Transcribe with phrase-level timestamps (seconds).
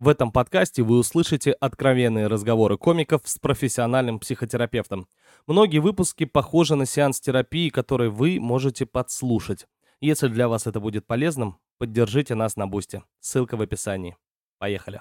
[0.00, 5.08] В этом подкасте вы услышите откровенные разговоры комиков с профессиональным психотерапевтом.
[5.48, 9.66] Многие выпуски похожи на сеанс терапии, который вы можете подслушать.
[10.00, 13.02] Если для вас это будет полезным, поддержите нас на Бусте.
[13.18, 14.16] Ссылка в описании.
[14.58, 15.00] Поехали.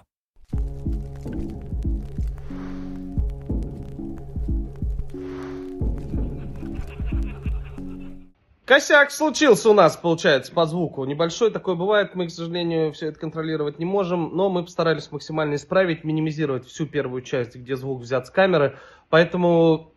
[8.67, 11.05] Косяк случился у нас, получается, по звуку.
[11.05, 12.15] Небольшой такой бывает.
[12.15, 14.35] Мы, к сожалению, все это контролировать не можем.
[14.35, 18.77] Но мы постарались максимально исправить, минимизировать всю первую часть, где звук взят с камеры.
[19.09, 19.93] Поэтому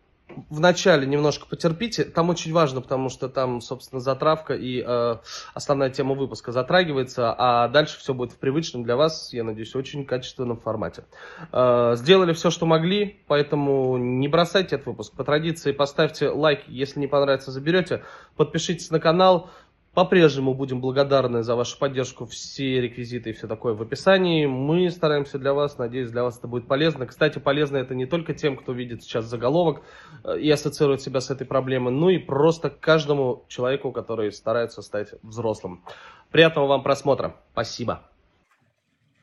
[0.49, 2.03] вначале немножко потерпите.
[2.03, 5.17] Там очень важно, потому что там, собственно, затравка и э,
[5.53, 10.05] основная тема выпуска затрагивается, а дальше все будет в привычном для вас, я надеюсь, очень
[10.05, 11.03] качественном формате.
[11.51, 15.13] Э, сделали все, что могли, поэтому не бросайте этот выпуск.
[15.15, 18.03] По традиции поставьте лайк, если не понравится, заберете.
[18.35, 19.49] Подпишитесь на канал.
[19.93, 22.25] По-прежнему будем благодарны за вашу поддержку.
[22.25, 24.45] Все реквизиты и все такое в описании.
[24.45, 25.77] Мы стараемся для вас.
[25.77, 27.05] Надеюсь, для вас это будет полезно.
[27.05, 29.81] Кстати, полезно это не только тем, кто видит сейчас заголовок
[30.23, 35.09] э, и ассоциирует себя с этой проблемой, но и просто каждому человеку, который старается стать
[35.23, 35.83] взрослым.
[36.31, 37.35] Приятного вам просмотра.
[37.51, 38.09] Спасибо.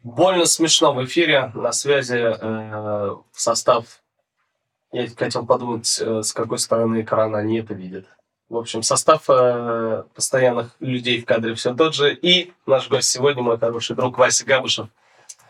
[0.03, 1.51] Больно смешно в эфире.
[1.55, 4.03] На связи э, состав.
[4.93, 8.05] Я хотел подумать, э, с какой стороны экрана они это видят.
[8.49, 12.15] В общем, состав э, постоянных людей в кадре все тот же.
[12.15, 14.89] И наш гость сегодня, мой хороший друг Вася Габышев.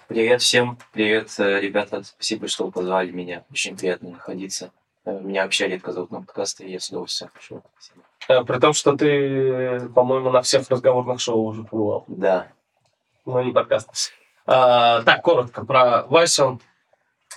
[0.08, 2.02] Привет всем, привет, э, ребята.
[2.02, 3.44] Спасибо, что позвали меня.
[3.52, 4.72] Очень приятно находиться.
[5.04, 7.30] Э, меня вообще редко зовут на подкасты, и я с удовольствием.
[7.38, 7.62] Спасибо.
[8.28, 12.04] Э, при том, что ты, по-моему, на всех разговорных шоу уже побывал.
[12.08, 12.48] Да.
[13.24, 14.12] Ну, не подкаст.
[14.44, 16.60] А, так, коротко про Васю.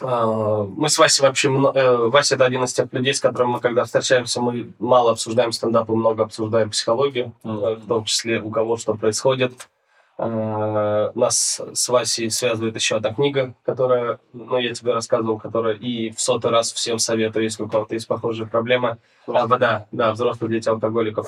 [0.01, 1.49] А, мы с Васей вообще...
[1.49, 5.51] Э, Вася– это один из тех людей, с которыми мы, когда встречаемся, мы мало обсуждаем
[5.51, 7.75] стендап и много обсуждаем психологию, mm-hmm.
[7.75, 9.69] в том числе у кого что происходит.
[10.17, 16.11] А, нас с Васей связывает еще одна книга, которая, ну, я тебе рассказывал, которая и
[16.11, 18.97] в сотый раз всем советую, если у кого-то есть похожие проблемы.
[19.27, 21.27] А, да, да, взрослые дети алкоголиков.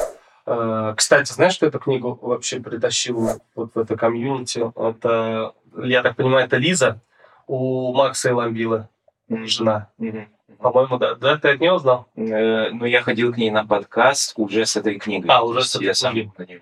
[0.97, 4.73] Кстати, знаешь, что эту книгу вообще притащил вот в это комьюнити?
[4.75, 6.99] Это, я так понимаю, это Лиза,
[7.47, 8.89] у Макса и Ламбила
[9.29, 9.45] mm-hmm.
[9.45, 9.89] жена.
[9.99, 10.27] Mm-hmm.
[10.59, 11.15] По-моему, да.
[11.15, 12.07] Да, ты от нее узнал?
[12.15, 15.29] Э, ну, я ходил к ней на подкаст уже с этой книгой.
[15.29, 16.61] А, уже с этой книгой.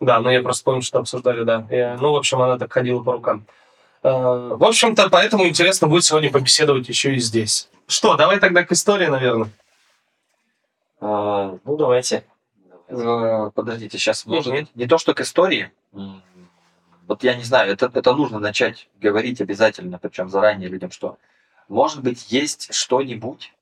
[0.00, 1.66] Да, но я просто помню, что обсуждали, да.
[1.70, 3.44] И, ну, в общем, она так ходила по рукам.
[4.02, 7.68] Э, в общем-то, поэтому интересно будет сегодня побеседовать еще и здесь.
[7.86, 9.50] Что, давай тогда к истории, наверное.
[11.00, 12.24] А, ну, давайте.
[12.88, 14.68] Э, подождите, сейчас, может, mm-hmm.
[14.74, 15.70] не то, что к истории,
[17.12, 21.18] вот я не знаю, это, это нужно начать говорить обязательно, причем заранее людям, что
[21.68, 23.52] может быть есть что-нибудь,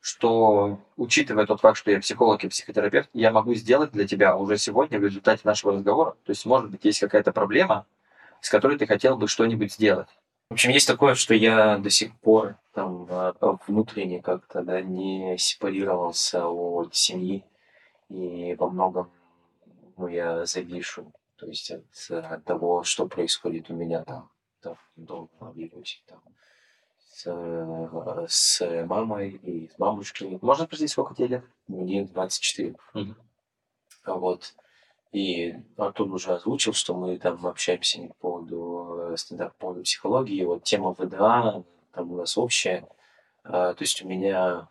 [0.00, 4.58] что, учитывая тот факт, что я психолог и психотерапевт, я могу сделать для тебя уже
[4.58, 6.16] сегодня в результате нашего разговора.
[6.24, 7.86] То есть, может быть, есть какая-то проблема,
[8.40, 10.08] с которой ты хотел бы что-нибудь сделать.
[10.50, 15.38] В общем, есть такое, что я до сих пор там а, внутренне как-то да, не
[15.38, 17.44] сепарировался от семьи,
[18.08, 19.10] и во многом
[19.96, 24.30] ну, я завишу то есть от, от того, что происходит у меня там,
[24.60, 26.22] там дома, в Вильнюсе, там,
[26.98, 27.26] с,
[28.28, 30.38] с мамой и с бабушкой.
[30.42, 31.44] Можно спросить, сколько тебе лет?
[31.68, 32.74] Мне 24.
[32.94, 33.14] Mm-hmm.
[34.06, 34.54] Вот.
[35.12, 39.82] И Артур уже озвучил, что мы там общаемся не по поводу э, стендап, по поводу
[39.82, 40.44] психологии.
[40.44, 42.86] Вот тема ВДА, там у нас общая.
[43.44, 44.68] А, то есть у меня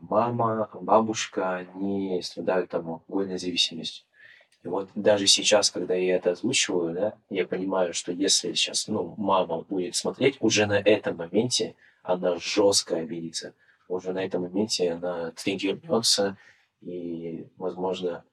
[0.00, 4.07] мама, бабушка, они страдают там алкогольной зависимостью.
[4.64, 9.14] И вот даже сейчас, когда я это озвучиваю, да, я понимаю, что если сейчас, ну,
[9.16, 13.54] мама будет смотреть, уже на этом моменте она жестко обидится.
[13.88, 16.36] Уже на этом моменте она триггернется
[16.80, 18.24] и, возможно,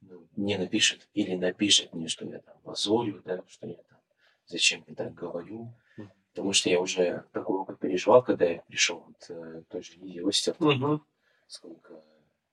[0.00, 3.98] ну, не напишет или напишет мне, что я там позорю, да, что я там,
[4.46, 5.72] зачем я так говорю.
[6.34, 10.26] Потому что я уже такой опыт переживал, когда я пришел от э, той же Лидии
[10.26, 10.56] Остер.
[11.46, 12.02] Сколько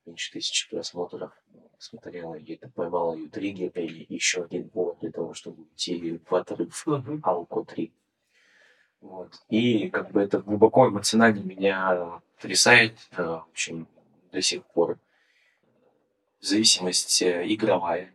[0.05, 1.31] меньше тысячи просмотров
[1.79, 6.35] смотрела, и это поймала ее триггер, и еще один повод для того, чтобы уйти в
[6.35, 6.85] отрыв
[7.23, 7.91] Алко 3.
[9.01, 9.33] Вот.
[9.49, 13.87] И как бы это глубоко эмоционально меня потрясает, э, в общем,
[14.31, 14.99] до сих пор.
[16.41, 18.13] Зависимость э, игровая.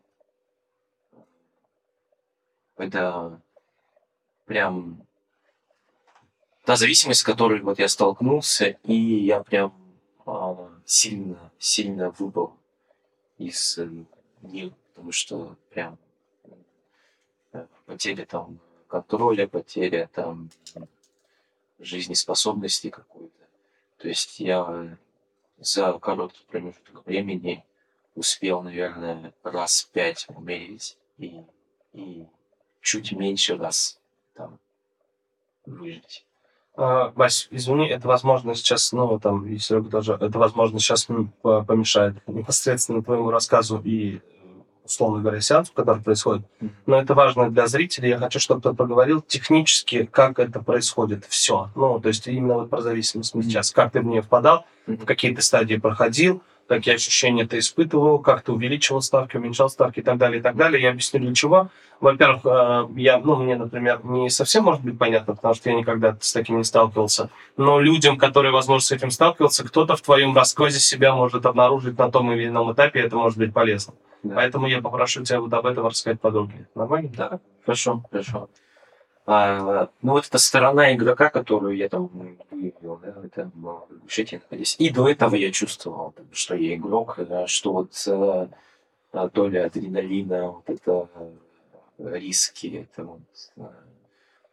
[2.76, 3.40] Это
[4.44, 5.06] прям
[6.64, 9.74] та зависимость, с которой вот я столкнулся, и я прям
[10.26, 12.58] а, сильно, сильно выпал
[13.38, 13.78] из
[14.42, 15.98] них, потому что прям
[17.52, 18.58] э, потеря там
[18.88, 20.50] контроля, потеря там
[21.78, 23.44] жизнеспособности какой-то.
[23.98, 24.96] То есть я
[25.58, 27.64] за короткий промежуток времени
[28.14, 31.42] успел, наверное, раз пять умереть и,
[31.92, 32.26] и
[32.80, 34.00] чуть меньше раз
[34.34, 34.58] там
[35.66, 36.26] выжить.
[36.76, 41.06] А, Вась, извини, это возможно сейчас, ну, там, и Серега тоже, это возможно сейчас
[41.42, 44.20] помешает непосредственно твоему рассказу и,
[44.84, 46.44] условно говоря, сеансу, который происходит.
[46.86, 48.08] Но это важно для зрителей.
[48.08, 51.70] Я хочу, чтобы ты поговорил технически, как это происходит все.
[51.76, 53.70] Ну, то есть именно вот про зависимость сейчас.
[53.70, 58.42] Как ты в нее впадал, в какие ты стадии проходил, какие ощущения ты испытывал, как
[58.42, 60.82] ты увеличивал ставки, уменьшал ставки и так далее, и так далее.
[60.82, 61.68] Я объясню для чего.
[62.00, 66.16] Во-первых, э, я, ну, мне, например, не совсем может быть понятно, потому что я никогда
[66.20, 67.30] с таким не сталкивался.
[67.56, 72.10] Но людям, которые, возможно, с этим сталкивался, кто-то в твоем рассказе себя может обнаружить на
[72.10, 73.94] том или ином этапе, и это может быть полезно.
[74.22, 74.36] Да.
[74.36, 76.66] Поэтому я попрошу тебя вот об этом рассказать подробнее.
[76.74, 77.10] Нормально?
[77.16, 78.48] Да, хорошо, хорошо.
[79.26, 82.10] А, ну, вот эта сторона игрока, которую я там
[82.50, 84.76] выявил, да, это в решите находясь.
[84.78, 88.48] И до этого я чувствовал, что я игрок, что вот э,
[89.32, 91.08] доля адреналина, вот это
[91.98, 93.20] э, риски, это вот,
[93.56, 93.62] э,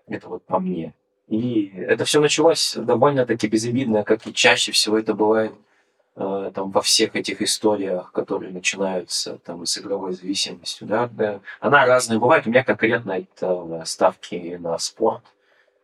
[0.08, 0.94] это вот по мне.
[1.28, 5.71] И это все началось довольно-таки безобидно, как и чаще всего это бывает э,
[6.16, 11.40] там во всех этих историях, которые начинаются там с игровой зависимостью, да, да.
[11.60, 12.46] она разная бывает.
[12.46, 15.24] У меня конкретно это ставки на спорт.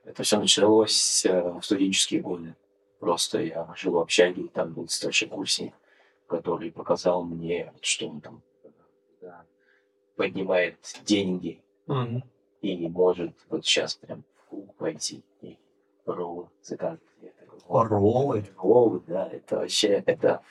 [0.03, 2.55] Это все началось э, в студенческие годы.
[2.99, 5.73] Просто я жил в общаге, и там был старшекурсник,
[6.27, 8.41] который показал мне, что он там
[9.21, 9.31] э,
[10.15, 12.23] поднимает деньги Мгм.
[12.61, 14.23] и может вот сейчас прям
[14.77, 15.57] пойти и
[16.05, 17.01] роллы заказывать.
[17.67, 18.45] Такой, Роллы?
[18.57, 20.41] Роллы, да, это вообще, это,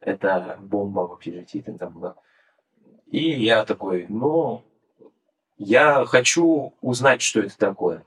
[0.00, 2.16] это бомба в общежитии там была.
[3.06, 4.64] И я такой, ну,
[5.56, 8.04] я хочу узнать, что это такое.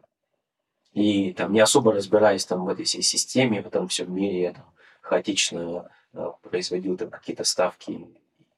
[0.91, 4.53] И там не особо разбираясь там в этой всей системе, в этом всем мире, я
[4.53, 4.65] там
[5.01, 8.09] хаотично э, производил там какие-то ставки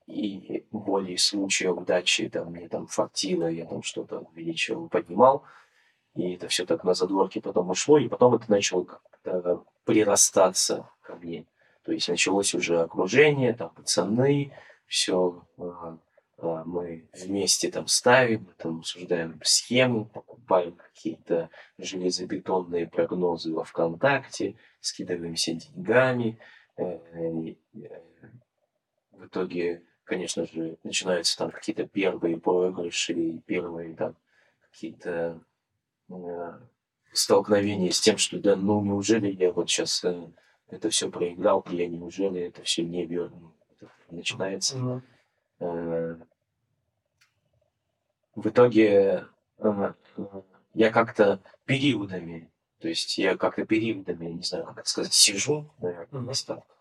[0.07, 5.43] и волей случая, удачи, там мне там фартило, я там что-то увеличивал, поднимал.
[6.15, 11.15] И это все так на задворке потом ушло, и потом это начало как-то прирастаться ко
[11.15, 11.45] мне.
[11.83, 14.51] То есть началось уже окружение, там пацаны,
[14.85, 15.41] все
[16.37, 21.49] мы вместе там ставим, там обсуждаем схемы, покупаем какие-то
[21.79, 26.37] железобетонные прогнозы во ВКонтакте, скидываемся деньгами.
[26.77, 27.55] э, э,
[29.13, 34.15] В итоге, конечно же, начинаются там какие-то первые проигрыши, первые там
[34.71, 35.41] какие-то
[37.19, 40.05] э, столкновения с тем, что да, ну неужели я вот сейчас
[40.69, 43.53] это все проиграл, и я неужели это все не верну.
[44.09, 44.77] Начинается.
[44.77, 45.03] Мгм.
[45.59, 46.15] Э,
[48.35, 49.25] В итоге
[49.57, 50.41] э, э,
[50.73, 52.49] я как-то периодами,
[52.79, 56.77] то есть я как-то периодами, не знаю, как это сказать, сижу, наверное, на ставках,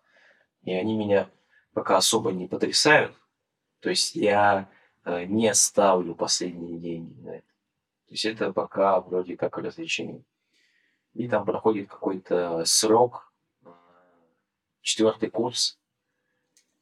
[0.63, 1.29] и они меня
[1.73, 3.15] пока особо не потрясают.
[3.81, 4.69] То есть я
[5.05, 7.48] э, не ставлю последние деньги на это.
[8.09, 10.23] То есть это пока вроде как развлечение.
[11.13, 13.33] И там проходит какой-то срок,
[14.81, 15.79] четвертый курс,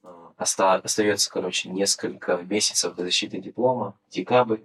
[0.04, 0.08] э,
[0.38, 4.60] оста- остается, короче, несколько месяцев до защиты диплома, декабрь.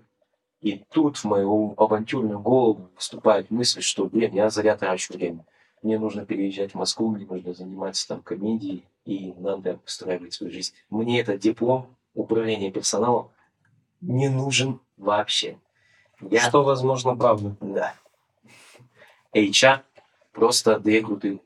[0.59, 5.43] И тут в мою авантюрную голову вступает мысль, что, блин, я зря трачу время.
[5.81, 10.75] Мне нужно переезжать в Москву, мне нужно заниматься там комедией, и надо устраивать свою жизнь.
[10.91, 13.31] Мне этот диплом управления персоналом
[13.99, 15.57] не нужен вообще.
[16.29, 17.55] Я Что, возможно, правда.
[17.61, 17.95] да.
[19.33, 19.81] HR
[20.33, 21.39] просто две крутые.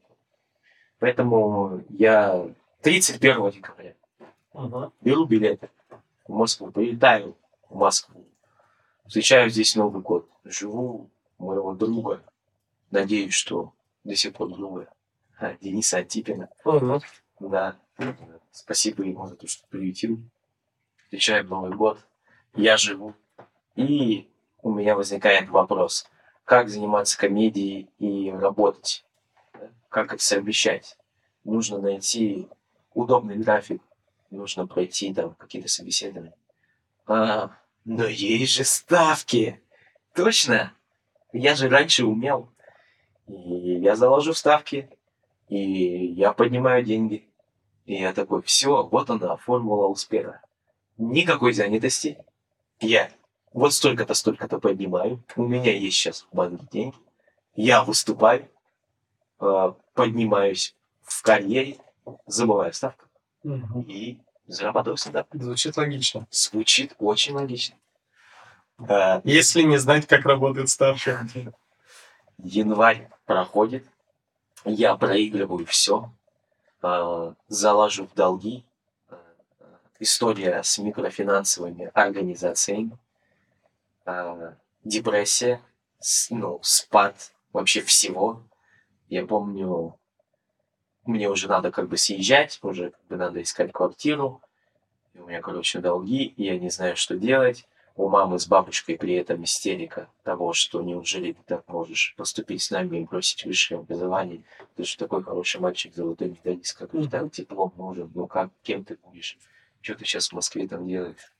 [1.00, 2.48] Поэтому я
[2.82, 3.94] 31 декабря
[4.54, 4.92] Мгм.
[5.02, 5.70] беру билеты
[6.28, 7.36] в Москву, прилетаю
[7.70, 8.26] в Москву,
[9.06, 12.24] встречаю здесь Новый год, живу у моего друга,
[12.92, 14.88] надеюсь, что до сих пор друга,
[15.38, 16.50] а, Дениса Антипина.
[16.64, 17.02] Мгм.
[17.40, 17.76] Да,
[18.52, 20.18] спасибо ему за то, что приютил.
[21.04, 22.00] Встречаем Новый год,
[22.56, 23.14] я живу.
[23.76, 24.30] И
[24.66, 26.08] у меня возникает вопрос,
[26.44, 29.06] как заниматься комедией и работать?
[29.90, 30.98] Как это совмещать?
[31.44, 32.50] Нужно найти
[32.96, 33.80] удобный график,
[34.32, 36.34] нужно пройти там какие-то собеседования.
[37.06, 37.52] А,
[37.84, 39.62] но есть же ставки!
[40.16, 40.74] Точно!
[41.32, 42.50] Я же раньше умел.
[43.28, 44.90] И я заложу ставки,
[45.48, 45.60] и
[46.08, 47.30] я поднимаю деньги.
[47.86, 50.42] И я такой, все, вот она, формула успеха.
[50.98, 52.18] Никакой занятости.
[52.80, 53.12] Я
[53.56, 55.24] вот столько-то, столько-то поднимаю.
[55.36, 56.98] У меня есть сейчас в банке деньги.
[57.56, 58.50] Я выступаю,
[59.40, 61.78] э, поднимаюсь в карьере,
[62.28, 63.06] забываю ставку
[63.44, 63.82] Мгм.
[63.88, 65.26] и зарабатываю всегда.
[65.32, 66.28] Звучит логично.
[66.32, 67.76] Звучит очень логично.
[68.90, 71.26] Э, Если не знать, как работает ставка.
[72.38, 73.86] январь проходит,
[74.66, 76.12] я проигрываю все,
[77.48, 78.66] залажу в долги.
[79.10, 79.16] Э,
[80.00, 82.98] История с микрофинансовыми организациями,
[84.06, 85.62] э, депрессия,
[86.00, 88.44] с- ну, спад вообще всего.
[89.10, 89.98] Я помню,
[91.06, 94.42] мне уже надо как бы съезжать, уже как бы надо искать квартиру.
[95.14, 97.68] И у меня, короче, долги, и я не знаю, что делать.
[97.96, 102.72] У мамы с бабушкой при этом истерика того, что неужели ты так можешь поступить с
[102.72, 104.44] нами и бросить высшее образование.
[104.76, 108.86] Ты же такой хороший мальчик, золотой медалист, как же так диплом нужен, ну как, кем
[108.86, 109.38] ты будешь?
[109.82, 111.35] Что ты сейчас в Москве там делаешь?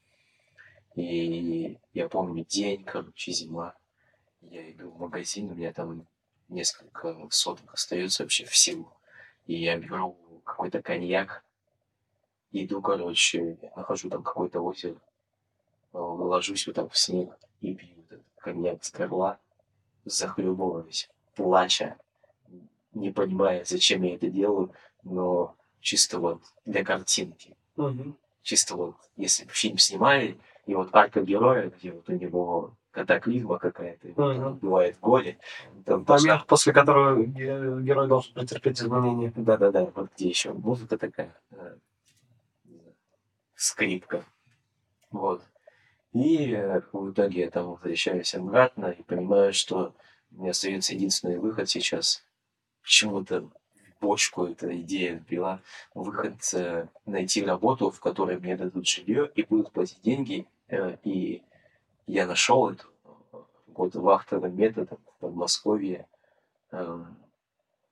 [0.96, 3.76] И я помню день, короче, зима.
[4.42, 6.08] Я иду в магазин, у меня там
[6.48, 8.96] несколько соток остается вообще всего.
[9.46, 11.44] И я беру какой-то коньяк,
[12.52, 14.96] иду, короче, нахожу там какое-то озеро,
[15.94, 19.40] э, ложусь вот так в снег и пью этот коньяк с горла,
[20.06, 21.98] захлебываясь, плача,
[22.94, 24.72] не понимая, зачем я это делаю,
[25.04, 27.56] но чисто вот для картинки.
[27.76, 28.18] Мгм.
[28.42, 33.60] Чисто вот, если бы фильм снимали, и вот арка героя, где вот у него катаклизма
[33.60, 34.54] какая-то, Мгм.
[34.54, 35.38] убивает горе,
[35.86, 39.32] там Момент, после которого ге- герой должен претерпеть изменения.
[39.36, 41.76] Да-да-да, вот где еще музыка такая, э,
[43.56, 44.24] скрипка.
[45.12, 45.42] Вот.
[46.14, 49.94] И э, в итоге я там возвращаюсь обратно и понимаю, что
[50.32, 52.24] у меня остается единственный выход сейчас.
[52.82, 53.50] Почему-то
[54.00, 55.62] бочку эта идея вбила.
[55.94, 60.46] Выход э, найти работу, в которой мне дадут жилье и будут платить деньги.
[60.68, 61.44] Э, и
[62.08, 66.08] я нашел это э, вот вахтовым методом в Подмосковье
[66.72, 67.06] э,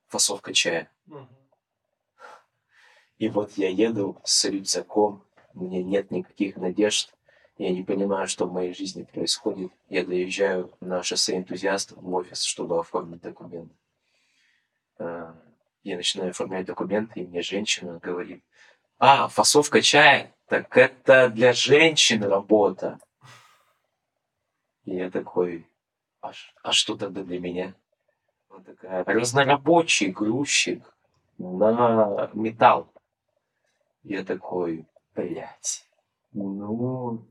[0.08, 0.90] фасовка чая.
[3.18, 7.14] И вот я еду с рюкзаком, у меня нет никаких надежд,
[7.58, 9.70] я не понимаю, что в моей жизни происходит.
[9.88, 13.72] Я доезжаю на шоссе энтузиастов в офис, чтобы оформить документы.
[14.98, 18.42] Я начинаю оформлять документы, и мне женщина говорит,
[18.98, 22.98] а, фасовка чая, так это для женщин работа.
[24.84, 25.66] И я такой,
[26.20, 26.30] а,
[26.62, 27.74] а что тогда для меня?
[28.48, 30.84] Она такая, разнорабочий грузчик
[31.38, 32.88] на металл.
[34.04, 35.84] Я такой, блядь,
[36.32, 37.26] ну,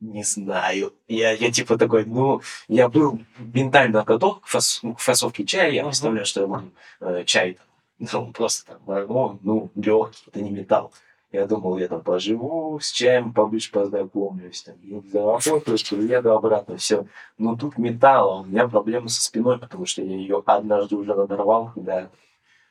[0.00, 0.94] не знаю.
[1.06, 5.84] Я, я типа такой, ну, я был ментально готов к, фас- к фасовке чая, я
[5.84, 7.58] представляю, что я буду э, чай,
[7.98, 10.94] ну, просто там, ну, ну, легкий, это не металл.
[11.30, 17.06] Я думал, я там поживу с чаем, поближе познакомлюсь, там, ну, заработаю, приеду обратно, все.
[17.36, 21.14] Но тут металл, а у меня проблемы со спиной, потому что я ее однажды уже
[21.14, 22.10] надорвал, когда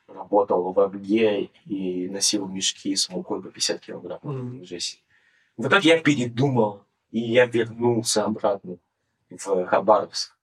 [0.08, 4.20] работал в ОГЕ и носил мешки с мукой по 50 килограмм.
[4.24, 4.66] Мгм.
[4.66, 5.04] Жесть.
[5.56, 8.78] В итоге я передумал, и я вернулся обратно
[9.30, 10.36] в Хабаровск.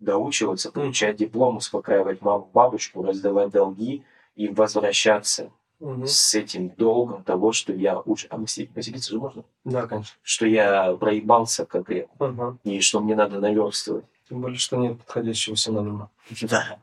[0.00, 6.06] Доучиваться, получать диплом, успокаивать маму, бабушку, раздавать долги и возвращаться Мгм.
[6.06, 8.26] с этим долгом того, что я уже...
[8.30, 9.44] А материться же можно?
[9.64, 10.14] Да, конечно.
[10.22, 12.56] Что я проебался конкретно, Ага.
[12.64, 14.04] и что мне надо наверстывать.
[14.28, 16.10] Тем более, что нет подходящего синонима.
[16.42, 16.78] Да.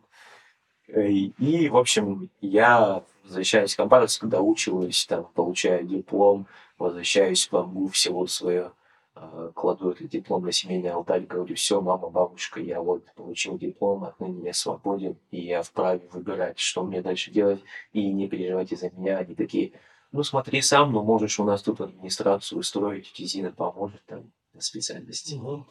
[0.88, 7.88] Э, И, в общем, я возвращаюсь в Хабаровск, доучиваюсь, там, получаю диплом, возвращаюсь в Амгу,
[7.88, 8.71] в село свое,
[9.13, 14.46] кладу этот диплом на семейный алтарь, говорю, все, мама, бабушка, я вот получил диплом, отныне
[14.46, 19.18] я свободен, и я вправе выбирать, что мне дальше делать, и не переживайте за меня.
[19.18, 19.74] Они такие,
[20.12, 25.36] ну смотри сам, ну можешь у нас тут администрацию устроить, Зина поможет там на специальности.
[25.36, 25.68] Угу.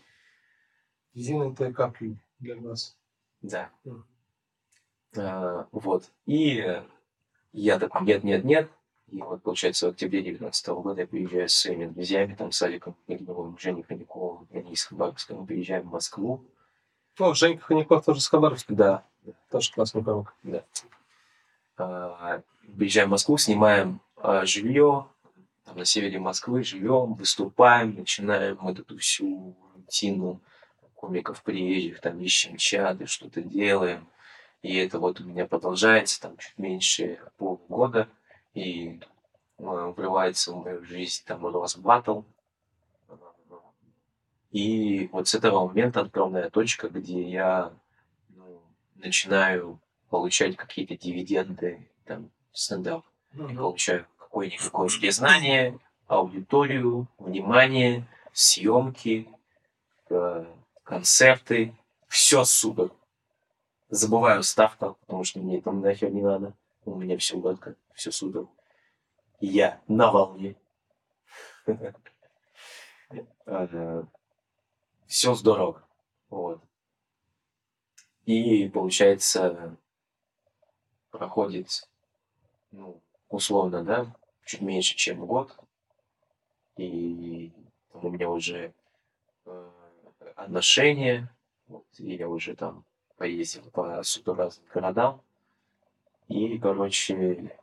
[1.15, 2.97] Зина это капли для нас.
[3.43, 3.71] Да.
[3.85, 4.07] Мгм.
[5.17, 6.11] А, вот.
[6.27, 6.85] И э,
[7.53, 8.71] я такой, нет, нет, нет.
[9.11, 12.95] И вот, получается, в октябре 19 года я приезжаю с своими друзьями, там, с Аликом
[13.09, 16.45] Игновым, Женей Хомяковым, они из Хабаровска, мы приезжаем в Москву.
[17.19, 18.75] О, Женька Ханяков тоже с Хабаровска.
[18.75, 19.05] Да.
[19.51, 20.35] Тоже классный парок.
[21.77, 22.43] А,
[22.77, 25.07] приезжаем в Москву, снимаем а, жилье,
[25.65, 30.41] там, на севере Москвы, живем, выступаем, начинаем вот эту всю рутину
[30.95, 34.07] комиков приезжих, там, ищем чаты, что-то делаем.
[34.63, 38.09] И это вот у меня продолжается там чуть меньше полгода.
[38.55, 39.01] И
[39.59, 39.63] э,
[39.97, 42.23] врывается в мою жизнь там Росбаттл.
[44.51, 47.73] И вот с этого момента отправная точка, где я
[48.31, 48.61] ну,
[48.97, 53.05] начинаю получать какие-то дивиденды, там, стендап.
[53.33, 55.79] Я получаю какое-никакое признание,
[56.09, 59.29] аудиторию, внимание, съемки,
[60.09, 60.45] э,
[60.83, 61.73] концерты.
[62.09, 62.91] Все супер.
[63.89, 66.53] Забываю ставку, потому что мне это нахер не надо.
[66.91, 68.49] У меня все гладко, все супер.
[69.39, 70.57] Я на волне.
[75.07, 75.87] Все здорово.
[76.31, 76.61] Вот.
[78.25, 79.77] И получается,
[81.13, 81.89] проходит,
[82.73, 84.13] ну, условно, да,
[84.45, 85.57] чуть меньше, чем год.
[86.77, 87.53] И
[87.93, 88.75] у меня уже
[89.47, 89.71] э,
[90.35, 91.33] отношения,
[91.69, 92.85] вот, и я уже там
[93.17, 95.23] поездил по супер разным городам.
[96.31, 97.59] И, короче,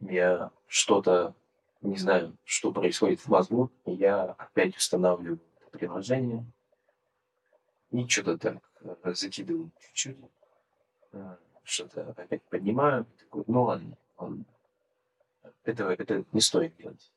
[0.00, 1.34] я что-то,
[1.82, 5.38] не знаю, что происходит в мозгу, и я опять устанавливаю
[5.70, 6.46] приложение.
[7.90, 10.16] И что-то так э, закидываю чуть-чуть.
[11.12, 13.04] Э, Что-то опять поднимаю.
[13.18, 14.44] Такой, ну ладно, ладно.
[15.64, 17.12] Этого это не стоит делать.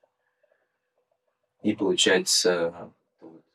[1.64, 2.92] И получается,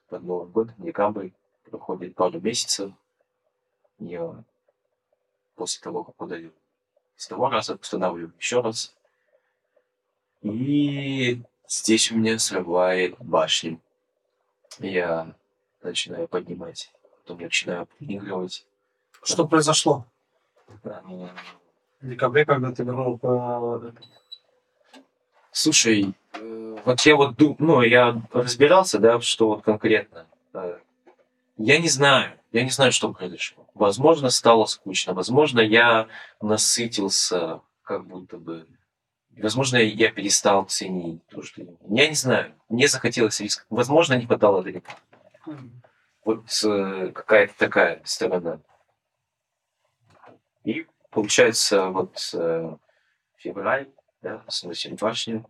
[0.09, 1.29] под Новый год, декабрь,
[1.65, 2.95] проходит пару месяцев.
[3.99, 4.43] Я
[5.55, 6.55] после того, как удалил
[7.21, 8.95] с того раза, устанавливаю еще раз.
[10.41, 13.79] И здесь у меня срывает башню.
[14.79, 15.35] Я
[15.83, 18.65] начинаю поднимать, потом начинаю проигрывать.
[19.23, 20.07] Что произошло
[20.85, 21.29] Эм,
[22.01, 23.93] в декабре, когда ты вернул по...
[25.53, 30.27] Слушай, э, вот я вот ду- ну, я разбирался, да, что вот конкретно.
[30.55, 30.79] Э,
[31.59, 33.69] Я не знаю, я не знаю, что произошло.
[33.75, 36.09] Возможно, стало скучно, возможно, я
[36.41, 38.67] насытился, как будто бы.
[39.37, 42.09] Возможно, я перестал ценить то, что я...
[42.09, 43.65] Не знаю, мне захотелось риск.
[43.71, 44.91] Возможно, не хватало далеко.
[46.25, 48.61] Вот э, какая-то такая сторона.
[50.65, 52.77] И получается, вот э,
[53.37, 53.89] февраль,
[54.21, 55.49] да, сносим башню.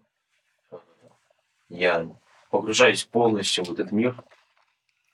[1.68, 2.08] Я
[2.50, 4.22] погружаюсь полностью в этот мир.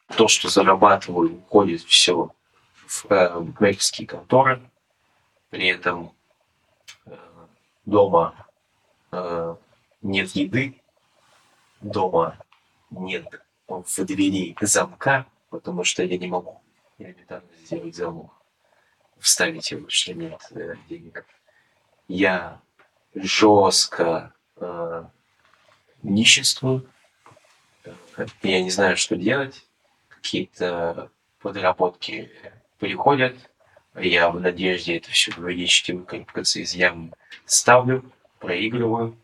[0.09, 2.31] То, что зарабатываю, уходит все
[2.87, 4.63] в э, букмекерские конторы.
[5.51, 6.15] При этом
[7.07, 7.17] э,
[7.85, 8.47] дома
[9.11, 9.57] э,
[10.03, 10.81] нет еды,
[11.81, 12.39] дома
[12.91, 13.27] нет
[13.67, 16.61] в двери замка, потому что я не могу
[16.99, 18.33] элементарно сделать замок,
[19.19, 21.27] вставить его, что нет э, денег.
[22.09, 22.61] Я
[23.15, 25.05] жестко э,
[26.03, 26.89] нищенствую.
[27.85, 29.66] Э, Я не знаю, что делать.
[30.27, 31.09] Какие-то
[31.41, 32.33] подработки
[32.81, 33.37] приходят.
[33.95, 37.13] Я в надежде это все логически выкарабкаться из ямы
[37.45, 38.11] ставлю,
[38.41, 39.17] проигрываю.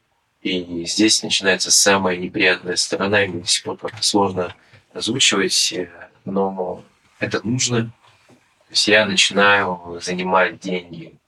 [0.43, 4.55] И здесь начинается самая неприятная сторона, и мне до сих пор как-то сложно
[4.95, 5.91] озвучивать, э,
[6.25, 6.85] но
[7.19, 7.87] это нужно.
[8.29, 11.19] То есть я начинаю занимать деньги,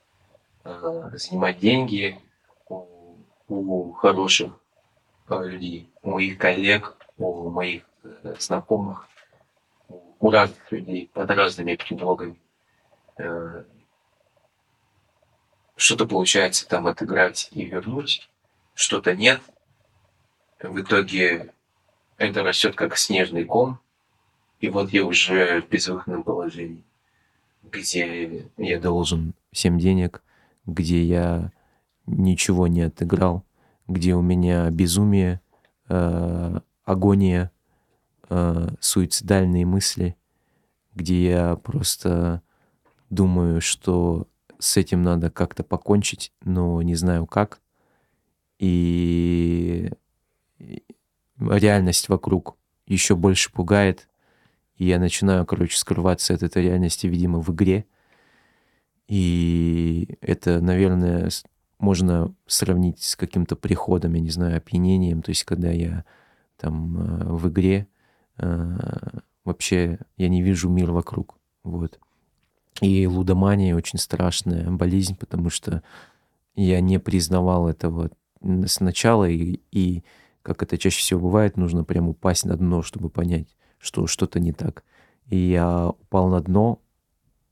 [0.63, 2.21] э, занимать деньги
[2.69, 3.17] у,
[3.49, 4.53] у хороших
[5.31, 7.83] э, людей, у моих коллег, у моих
[8.39, 9.09] знакомых,
[10.25, 12.37] у- разных людей под разными предлогами.
[13.19, 13.65] Э,
[15.77, 18.31] Что-то получается там отыграть и вернуть,
[18.75, 19.41] что-то нет.
[20.63, 21.53] В итоге
[22.17, 23.81] это растет как снежный ком,
[24.61, 26.85] и вот я уже в безвыходном положении,
[27.65, 30.23] где я должен всем денег,
[30.65, 31.51] где я
[32.07, 33.45] ничего не отыграл,
[33.89, 35.41] где у меня безумие,
[35.89, 37.51] э, агония,
[38.31, 40.17] э, суицидальные мысли,
[40.95, 42.43] где я просто
[43.11, 47.61] думаю, что с этим надо как-то покончить, но не знаю как.
[48.59, 49.91] И
[51.39, 52.57] реальность вокруг
[52.87, 54.09] еще больше пугает.
[54.77, 57.87] И я начинаю, короче, скрываться от этой реальности, видимо, в игре.
[59.07, 61.31] И это, наверное,
[61.79, 65.23] можно сравнить с каким-то приходом, я не знаю, опьянением.
[65.23, 66.05] То есть, когда я
[66.57, 67.87] там э, в игре,
[68.37, 71.39] вообще я не вижу мир вокруг.
[71.63, 71.99] Вот.
[72.81, 75.83] И лудомания очень страшная болезнь, потому что
[76.57, 78.11] я не признавал этого
[78.67, 80.05] сначала, и, и
[80.43, 84.53] как это чаще всего бывает, нужно прям упасть на дно, чтобы понять, что что-то не
[84.53, 84.85] так.
[85.27, 86.81] И я упал на дно,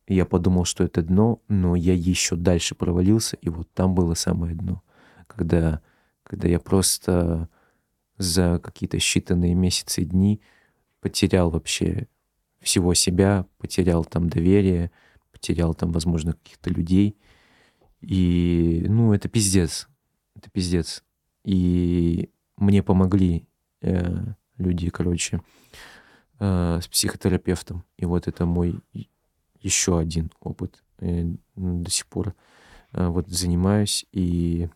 [0.07, 4.15] и я подумал, что это дно, но я еще дальше провалился, и вот там было
[4.15, 4.83] самое дно,
[5.27, 5.81] когда,
[6.23, 7.49] когда я просто
[8.19, 10.41] за какие-то считанные месяцы и дни
[11.03, 12.07] потерял вообще
[12.61, 14.91] всего себя, потерял там доверие,
[15.33, 17.19] потерял там, возможно, каких-то людей.
[18.01, 19.89] И, ну, это пиздец.
[20.37, 21.05] Это пиздец.
[21.45, 23.47] И мне помогли
[23.81, 25.43] э, люди, короче,
[26.39, 27.85] э, с психотерапевтом.
[27.97, 28.81] И вот это мой
[29.61, 30.83] еще один опыт.
[30.99, 31.25] Э,
[31.57, 32.35] до сих пор
[32.93, 34.07] э, вот занимаюсь.
[34.13, 34.69] И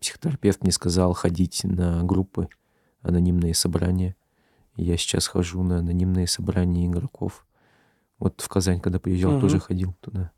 [0.00, 2.48] психотерапевт мне сказал ходить на группы,
[3.02, 4.16] анонимные собрания.
[4.76, 7.46] Я сейчас хожу на анонимные собрания игроков.
[8.18, 9.40] Вот в Казань, когда приезжал, Мгм.
[9.40, 10.30] тоже ходил туда.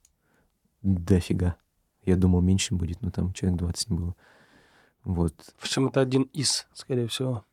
[0.83, 1.57] Дофига.
[2.03, 4.14] Я думал, меньше будет, но там человек 20 было.
[5.05, 5.35] Вот.
[5.61, 7.44] Причем это один из, скорее всего.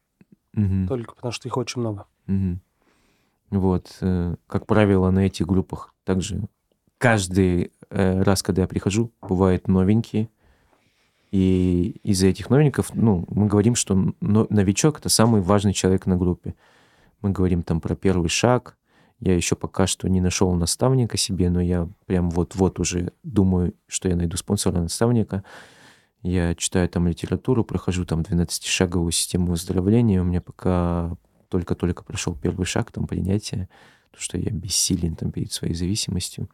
[0.53, 0.87] Мгм.
[0.87, 2.05] Только потому что их очень много.
[2.27, 2.61] Мгм.
[3.51, 6.41] Вот, э, как правило, на этих группах также
[6.97, 10.29] каждый э, раз, когда я прихожу, бывают новенькие.
[11.31, 16.17] И из-за этих новеньков, ну, мы говорим, что но- новичок— это самый важный человек на
[16.17, 16.55] группе.
[17.21, 18.77] Мы говорим там про первый шаг,
[19.23, 24.09] Я еще пока что не нашел наставника себе, но я прям вот-вот уже думаю, что
[24.09, 25.43] я найду спонсора наставника.
[26.23, 30.21] Я читаю там литературу, прохожу там 12-шаговую систему выздоровления.
[30.21, 31.15] У меня пока
[31.49, 33.69] только-только прошел первый шаг, там принятие,
[34.09, 36.49] то, что я бессилен там перед своей зависимостью.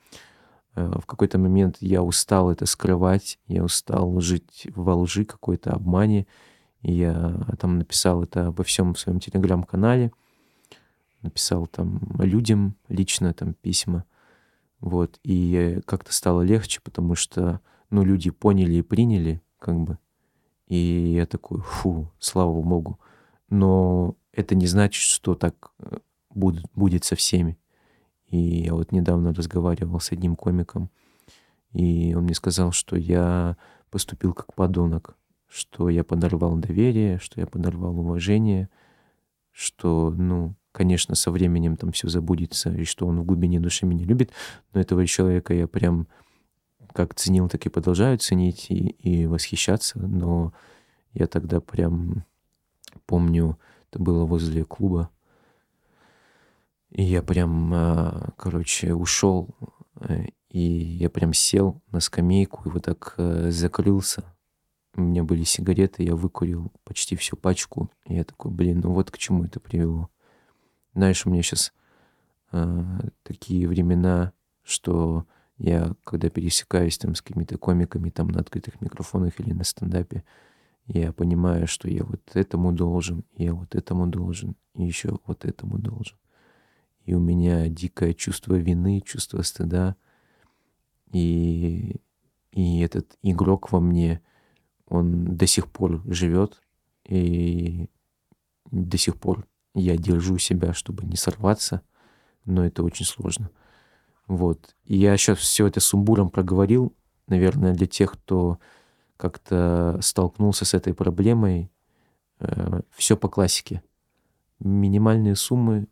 [0.78, 6.28] Э, в какой-то момент я устал это скрывать, я устал жить во лжи, какой-то обмане.
[6.84, 10.12] И я там написал это обо всем в своем телеграм-канале,
[11.24, 14.06] написал там людям лично там письма.
[14.80, 19.98] Вот, и как-то стало легче, потому что, ну, люди поняли и приняли, как бы.
[20.68, 23.00] И я такой, фу, слава богу.
[23.50, 25.98] Но это не значит, что так э,
[26.30, 27.58] будет, будет со всеми.
[28.28, 30.90] И я вот недавно разговаривал с одним комиком,
[31.72, 33.58] и он мне сказал, что я
[33.90, 35.16] поступил как подонок,
[35.48, 38.70] что я подорвал доверие, что я подорвал уважение,
[39.52, 44.06] что, ну, конечно, со временем там все забудется, и что он в глубине души меня
[44.06, 44.32] любит,
[44.74, 46.08] но этого человека я прям
[46.94, 50.54] как ценил, так и продолжаю ценить и, и восхищаться, но
[51.14, 52.26] я тогда прям
[53.06, 53.58] помню,
[53.90, 55.10] это было возле клуба,
[56.92, 59.50] и я прям, а, короче, ушел,
[60.00, 64.24] э, и я прям сел на скамейку и вот так э, закрылся.
[64.96, 67.92] У меня были сигареты, я выкурил почти всю пачку.
[68.06, 70.10] И я такой, блин, ну вот к чему это привело.
[70.94, 71.74] Знаешь, у меня сейчас
[72.52, 72.84] э,
[73.24, 74.32] такие времена,
[74.64, 80.24] что я, когда пересекаюсь там с какими-то комиками там на открытых микрофонах или на стендапе,
[80.86, 85.78] я понимаю, что я вот этому должен, я вот этому должен, и еще вот этому
[85.78, 86.18] должен.
[87.08, 89.96] И у меня дикое чувство вины, чувство стыда.
[91.14, 91.96] И,
[92.52, 94.22] и этот игрок во мне,
[94.88, 96.62] он до сих пор живет.
[97.06, 97.88] И
[98.72, 101.82] до сих пор я держу себя, чтобы не сорваться.
[102.44, 103.52] Но это очень сложно.
[104.28, 104.76] Вот.
[104.84, 106.94] И я сейчас все это сумбуром проговорил,
[107.28, 108.60] наверное, для тех, кто
[109.16, 111.72] как-то столкнулся с этой проблемой.
[112.42, 113.82] Э, все по классике.
[114.60, 115.88] Минимальные суммы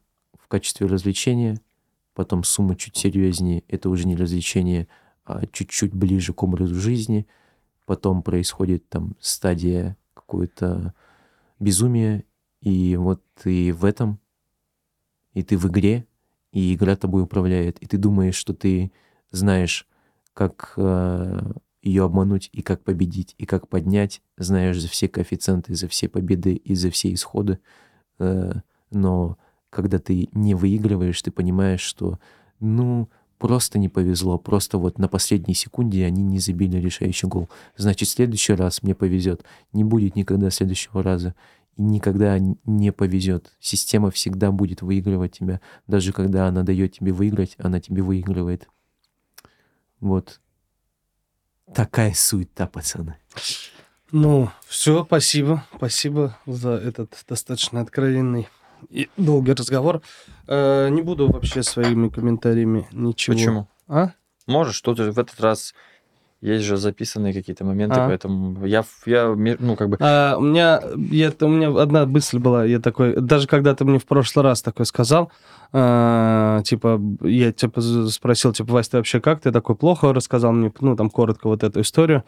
[0.45, 1.59] в качестве развлечения,
[2.13, 4.87] потом сумма чуть серьезнее, это уже не развлечение,
[5.23, 7.25] а чуть-чуть ближе к образу жизни,
[7.87, 10.93] потом происходит там стадия какое-то
[11.59, 12.23] безумия,
[12.61, 14.19] и вот ты в этом,
[15.33, 16.05] и ты в игре,
[16.51, 18.91] и игра тобой управляет, и ты думаешь, что ты
[19.31, 19.87] знаешь,
[20.35, 25.87] как э, ее обмануть и как победить, и как поднять, знаешь за все коэффициенты, за
[25.87, 27.57] все победы и за все исходы,
[28.19, 28.51] э,
[28.91, 29.39] но
[29.75, 32.17] когда ты не выигрываешь, ты понимаешь, что,
[32.61, 37.49] ну, просто не повезло, просто вот на последней секунде они не забили решающий гол.
[37.75, 39.43] Значит, в следующий раз мне повезет.
[39.73, 41.35] Не будет никогда следующего раза.
[41.75, 43.51] И никогда не повезет.
[43.59, 45.59] Система всегда будет выигрывать тебя.
[45.87, 48.69] Даже когда она дает тебе выиграть, она тебе выигрывает.
[49.99, 50.39] Вот.
[51.73, 53.17] Такая суета, пацаны.
[54.13, 55.65] Ну, все, спасибо.
[55.75, 58.47] Спасибо за этот достаточно откровенный
[58.89, 60.01] и долгий разговор.
[60.47, 63.35] Э, не буду вообще своими комментариями ничего.
[63.35, 63.67] Почему?
[63.87, 64.11] А?
[64.47, 65.73] Можешь, тут в этот раз
[66.41, 68.07] есть же записанные какие-то моменты, А.
[68.07, 72.65] поэтому я, я, ну, как бы, А, у меня, я, у меня одна мысль была,
[72.65, 75.31] я такой, даже когда ты мне в прошлый раз такой сказал,
[75.71, 79.41] а, типа, я типа спросил, типа, Вась, ты вообще как?
[79.41, 82.23] Ты такой плохо рассказал мне, ну, там, коротко вот эту историю.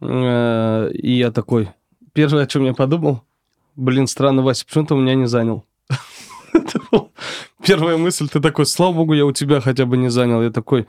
[0.00, 1.70] Э, И я такой,
[2.12, 3.22] первое, о чем я подумал,
[3.74, 5.64] блин, странно, Вася, почему ты у меня не занял?
[7.66, 10.42] Первая мысль, ты такой, слава богу, я у тебя хотя бы не занял.
[10.42, 10.86] Я такой,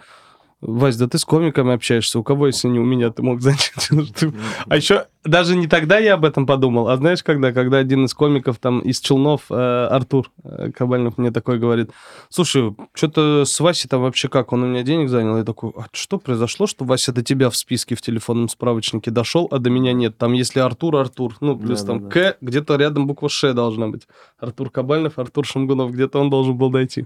[0.60, 3.72] Вась, да ты с комиками общаешься, у кого, если не у меня, ты мог занять?
[4.68, 7.52] А еще даже не тогда я об этом подумал, а знаешь, когда?
[7.52, 11.92] Когда один из комиков там из Челнов, э, Артур э, Кабальнов мне такой говорит,
[12.30, 15.38] слушай, что-то с Васей там вообще как, он у меня денег занял?
[15.38, 19.48] Я такой, а что произошло, что Вася до тебя в списке в телефонном справочнике дошел,
[19.52, 20.18] а до меня нет?
[20.18, 22.32] Там если Артур, Артур, ну плюс там Да-да-да.
[22.32, 24.08] К, где-то рядом буква Ш должна быть.
[24.40, 27.06] Артур Кабальнов, Артур Шамгунов, где-то он должен был дойти.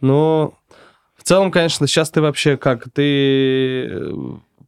[0.00, 0.54] Но
[1.28, 2.90] целом, конечно, сейчас ты вообще как?
[2.90, 4.12] Ты э,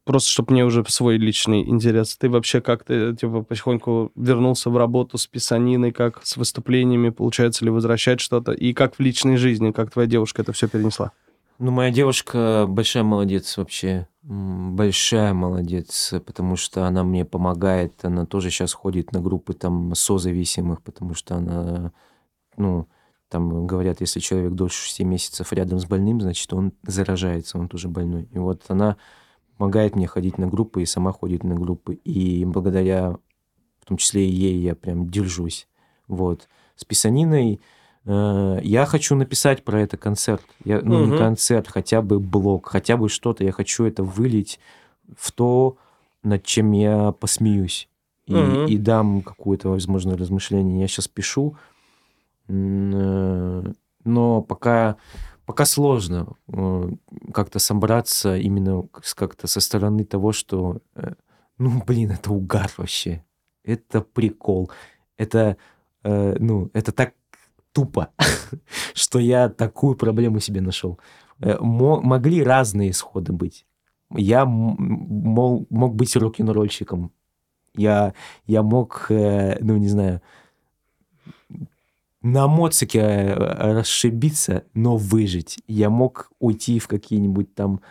[0.03, 4.77] просто, чтобы мне уже свой личный интерес, ты вообще как ты типа потихоньку вернулся в
[4.77, 9.71] работу с писаниной, как с выступлениями, получается ли возвращать что-то, и как в личной жизни,
[9.71, 11.11] как твоя девушка это все перенесла?
[11.57, 14.07] Ну, моя девушка большая молодец вообще.
[14.23, 17.93] Большая молодец, потому что она мне помогает.
[18.03, 21.91] Она тоже сейчас ходит на группы там созависимых, потому что она,
[22.57, 22.87] ну,
[23.31, 27.87] там говорят, если человек дольше 6 месяцев рядом с больным, значит, он заражается, он тоже
[27.87, 28.27] больной.
[28.33, 28.97] И вот она
[29.57, 31.93] помогает мне ходить на группы и сама ходит на группы.
[31.93, 33.17] И благодаря,
[33.79, 35.67] в том числе и ей, я прям держусь.
[36.07, 36.49] Вот.
[36.75, 37.61] С писаниной
[38.05, 40.43] Э, Я хочу написать про это концерт.
[40.63, 41.17] Я, ну, не Мгм.
[41.17, 43.43] концерт, хотя бы блог, хотя бы что-то.
[43.43, 44.59] Я хочу это вылить
[45.15, 45.77] в то,
[46.23, 47.87] над чем я посмеюсь.
[48.25, 48.65] И, Мгм.
[48.65, 50.81] и дам какое-то, возможно, размышление.
[50.81, 51.55] Я сейчас пишу,
[52.51, 54.97] но пока,
[55.45, 56.89] пока сложно э,
[57.33, 58.83] как-то собраться именно
[59.15, 61.13] как-то со стороны того, что, э,
[61.57, 63.23] ну, блин, это угар вообще.
[63.63, 64.71] Это прикол.
[65.17, 65.57] Это,
[66.03, 67.13] э, ну, это так
[67.73, 68.09] тупо,
[68.93, 70.99] что я такую проблему себе нашел.
[71.39, 73.65] Э, мо- могли разные исходы быть.
[74.13, 77.11] Я мог быть рок-н-ролльщиком.
[77.75, 78.13] Я,
[78.45, 80.21] я мог, э, ну, не знаю,
[82.21, 85.59] на моцике э, расшибиться, но выжить.
[85.67, 87.81] Я мог уйти в какие-нибудь там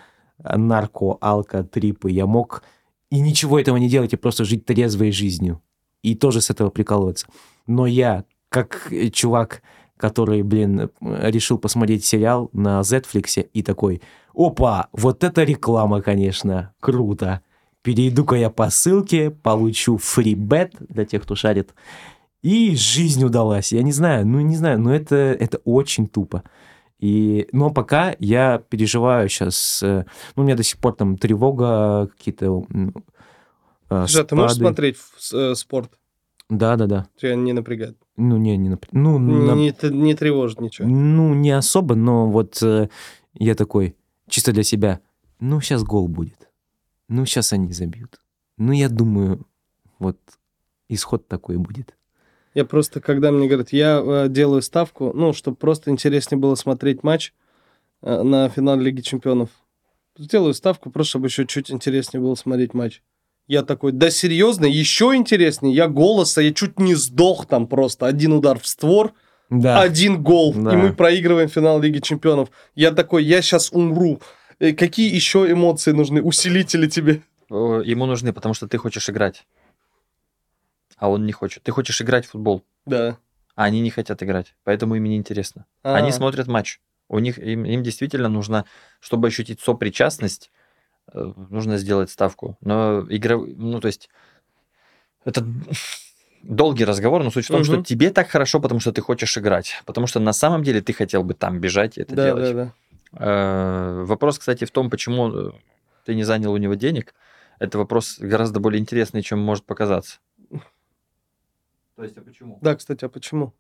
[0.43, 2.11] нарко, алко, трипы.
[2.11, 2.63] Я мог
[3.11, 5.61] и ничего этого не делать, и просто жить трезвой жизнью.
[6.03, 7.27] И тоже с этого прикалываться.
[7.67, 9.63] Но я, как э, чувак,
[9.97, 10.89] который, блин, э,
[11.31, 14.01] решил посмотреть сериал на Netflix и такой,
[14.35, 17.43] опа, вот это реклама, конечно, круто.
[17.83, 21.75] Перейду-ка я по ссылке, получу фрибет для тех, кто шарит.
[22.43, 23.73] И жизнь удалась.
[23.73, 26.43] Я не знаю, ну не знаю, но это, это очень тупо.
[26.99, 30.05] И, но пока я переживаю сейчас, ну,
[30.37, 32.65] у меня до сих пор там тревога, какие-то
[33.89, 34.97] э, Слушай, а ты можешь смотреть
[35.33, 35.93] э, спорт?
[36.51, 37.07] Да, да, да.
[37.17, 37.97] Тебя не напрягает?
[38.17, 40.89] Ну, не, не, нап- ну, на- Не, не тревожит ничего?
[40.89, 42.89] ну, не особо, но вот э,
[43.35, 43.97] я такой,
[44.29, 45.01] чисто для себя,
[45.39, 46.51] ну, сейчас гол будет.
[47.09, 48.21] Ну, сейчас они забьют.
[48.59, 49.47] Ну, я думаю,
[49.99, 50.19] вот
[50.89, 51.95] исход такой будет.
[52.55, 57.03] Я просто, когда мне говорят, я э, делаю ставку, ну, чтобы просто интереснее было смотреть
[57.05, 57.33] матч
[58.03, 59.51] э, на финал Лиги Чемпионов.
[60.19, 63.03] Сделаю ставку, просто чтобы еще чуть интереснее было смотреть матч.
[63.47, 65.75] Я такой, да серьезно, еще интереснее.
[65.75, 68.07] Я голоса, я чуть не сдох там просто.
[68.07, 69.13] Один удар в створ,
[69.49, 69.81] Да.
[69.81, 70.73] один гол, Да.
[70.73, 72.51] и мы проигрываем финал Лиги Чемпионов.
[72.75, 74.21] Я такой, я сейчас умру.
[74.59, 76.21] Э, Какие еще эмоции нужны?
[76.21, 77.23] Усилители тебе?
[77.49, 79.45] Ему нужны, потому что ты хочешь играть.
[81.01, 81.63] А он не хочет.
[81.63, 83.17] Ты хочешь играть в футбол, Да.
[83.57, 84.55] а они не хотят играть.
[84.65, 85.65] Поэтому им не интересно.
[85.83, 86.79] А, Они смотрят матч.
[87.09, 88.67] У них им, им действительно нужно,
[89.01, 90.53] чтобы ощутить сопричастность,
[91.13, 92.59] э, нужно сделать ставку.
[92.61, 94.11] Но игра, ну то есть
[95.25, 95.45] это
[96.43, 97.85] долгий разговор, но суть в том, что Мгм.
[97.85, 101.25] тебе так хорошо, потому что ты хочешь играть, потому что на самом деле ты хотел
[101.25, 102.55] бы там бежать и это Да, делать.
[102.55, 102.75] да, да.
[103.25, 105.51] Э, Вопрос, кстати, в том, почему э,
[106.05, 107.15] ты не занял у него денег.
[107.59, 110.19] Это вопрос гораздо более интересный, чем может показаться.
[112.01, 112.59] То есть, а почему?
[112.63, 113.53] Да, кстати, а почему?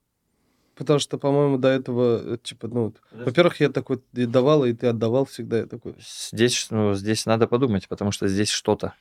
[0.74, 4.86] Потому что, по-моему, до этого, э, типа, ну, во-первых, я такой и давал, и ты
[4.86, 5.94] отдавал всегда, я такой.
[6.32, 8.94] Здесь, ну, здесь надо подумать, потому что здесь что-то.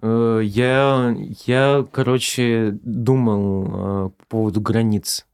[0.00, 5.26] Э, Я, я, короче, думал э, по поводу границ.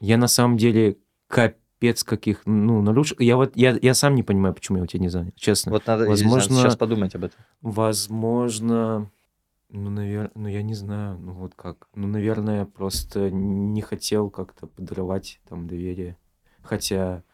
[0.00, 0.96] Я на самом деле
[1.28, 3.16] капец каких, ну, нарушил.
[3.20, 5.70] Я вот, я, я сам не понимаю, почему я у тебя не занял, честно.
[5.70, 7.38] Вот надо Возможно- сейчас подумать об этом.
[7.62, 9.12] Возможно,
[9.74, 11.88] ну, наверное, ну, я не знаю, ну, вот как.
[11.94, 16.16] Ну, наверное, просто не хотел как-то подрывать там доверие.
[16.62, 17.24] Хотя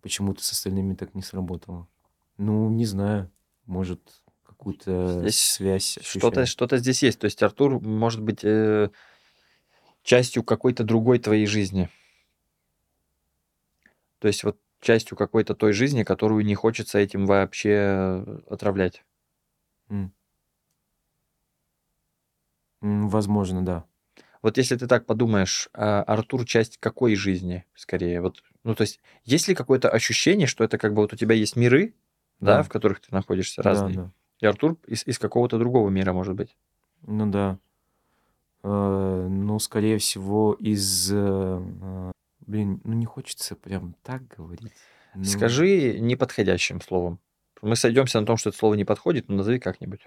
[0.00, 1.88] почему-то с остальными так не сработало.
[2.36, 3.30] Ну, не знаю,
[3.66, 4.00] может,
[4.44, 7.18] какую-то Здесь связь Что-то, что-то здесь есть.
[7.18, 8.90] То есть Артур может быть э,
[10.02, 11.88] частью какой-то другой твоей жизни.
[14.20, 19.04] То есть вот частью какой-то той жизни, которую не хочется этим вообще э, отравлять.
[19.88, 20.12] М.
[22.80, 23.84] Возможно, да.
[24.40, 28.20] Вот если ты так подумаешь, а Артур часть какой жизни, скорее?
[28.20, 31.34] Вот, ну, то есть, есть ли какое-то ощущение, что это как бы вот у тебя
[31.34, 31.94] есть миры,
[32.40, 32.62] да, Да.
[32.62, 34.12] в которых ты находишься, Да, разные, да.
[34.40, 36.56] и Артур из, из какого-то другого мира, может быть?
[37.02, 37.58] Ну да.
[38.62, 41.10] Э, Ну, скорее всего, из...
[41.12, 42.12] э, э,
[42.46, 44.72] Блин, ну не хочется прям так говорить.
[45.14, 47.18] Ну, Скажи неподходящим словом.
[47.60, 50.06] Мы сойдемся на том, что это слово не подходит, но назови как-нибудь.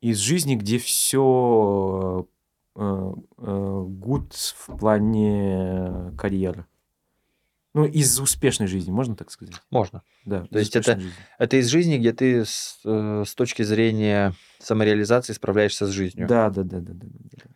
[0.00, 2.28] Из жизни, где все
[2.76, 6.66] good в плане карьеры.
[7.74, 9.54] Ну, из успешной жизни, можно так сказать?
[9.70, 10.02] Можно.
[10.24, 10.46] Да.
[10.46, 11.12] То есть это- жизни.
[11.38, 16.26] Это из жизни, где ты с, э, с точки зрения самореализации справляешься с жизнью.
[16.26, 17.50] Да, да, да, да, да, да, да.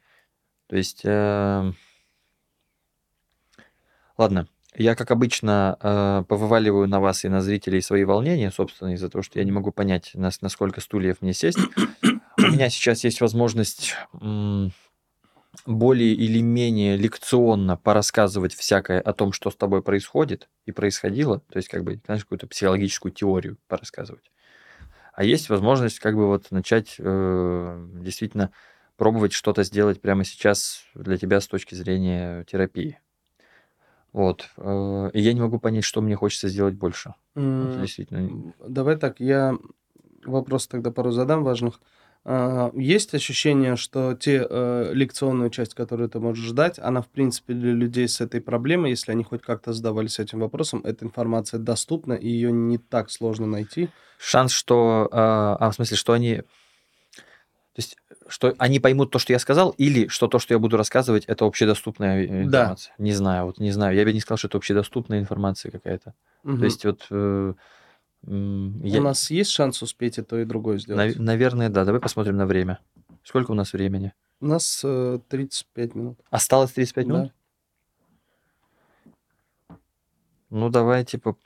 [0.67, 1.73] То есть, э,
[4.19, 9.11] ладно, я, как обычно, э, повываливаю на вас и на зрителей свои волнения, собственно, из-за
[9.11, 11.59] того, что я не могу понять, на сколько стульев мне сесть.
[12.39, 13.95] У меня сейчас есть возможность
[15.67, 21.59] более или менее лекционно порассказывать всякое о том, что с тобой происходит и происходило, то
[21.59, 24.31] есть, как бы, знаешь, какую-то психологическую теорию порассказывать.
[25.13, 28.51] А есть возможность, как бы, вот начать э, действительно
[28.97, 32.99] пробовать что-то сделать прямо сейчас для тебя с точки зрения терапии.
[34.13, 34.51] Вот.
[34.57, 37.15] э, И я не могу понять, что мне хочется сделать больше.
[37.35, 38.53] Вот М, действительно.
[38.67, 39.57] Давай так, я
[40.25, 41.81] вопрос тогда пару задам важных.
[42.25, 47.53] А, Есть ощущение, что те э, лекционную часть, которую ты можешь ждать, она, в принципе,
[47.55, 52.13] для людей с этой проблемой, если они хоть как-то задавались этим вопросом, эта информация доступна,
[52.13, 53.89] и ее не так сложно найти.
[54.19, 55.09] Шанс, что...
[55.11, 56.43] А, а, в смысле, что они...
[57.75, 57.97] То есть,
[58.29, 61.47] что они поймут то, что я сказал, или что то, что я буду рассказывать, это
[61.47, 62.61] общедоступная э, Да.
[62.61, 62.95] информация?
[62.99, 63.97] Не знаю, вот не знаю.
[63.97, 66.13] Я бы не сказал, что это общедоступная информация какая-то.
[66.43, 66.59] Мгм.
[66.59, 67.07] То есть вот...
[67.11, 67.55] э,
[68.27, 71.17] м, я- У нас есть шанс успеть и то, и другое сделать?
[71.17, 71.85] нав- наверное, да.
[71.87, 72.79] Давай посмотрим на время.
[73.25, 74.13] Сколько у нас времени?
[74.41, 76.19] У нас э, 35 минут.
[76.31, 77.15] Осталось 35 Да.
[77.15, 77.33] минут?
[80.51, 81.37] Ну, давай, типа,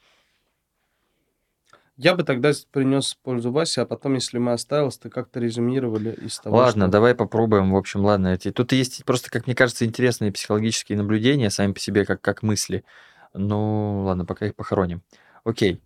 [1.97, 6.39] Я бы тогда принес пользу Васе, а потом, если мы осталось, ты как-то резюмировали из
[6.39, 7.73] того, Ладно, что- давай попробуем.
[7.73, 8.29] В общем, ладно.
[8.29, 12.43] эти- Тут есть просто, как мне кажется, интересные психологические наблюдения сами по себе, как, как
[12.43, 12.85] мысли.
[13.33, 15.03] Ну, ладно, пока их похороним.
[15.45, 15.81] Окей.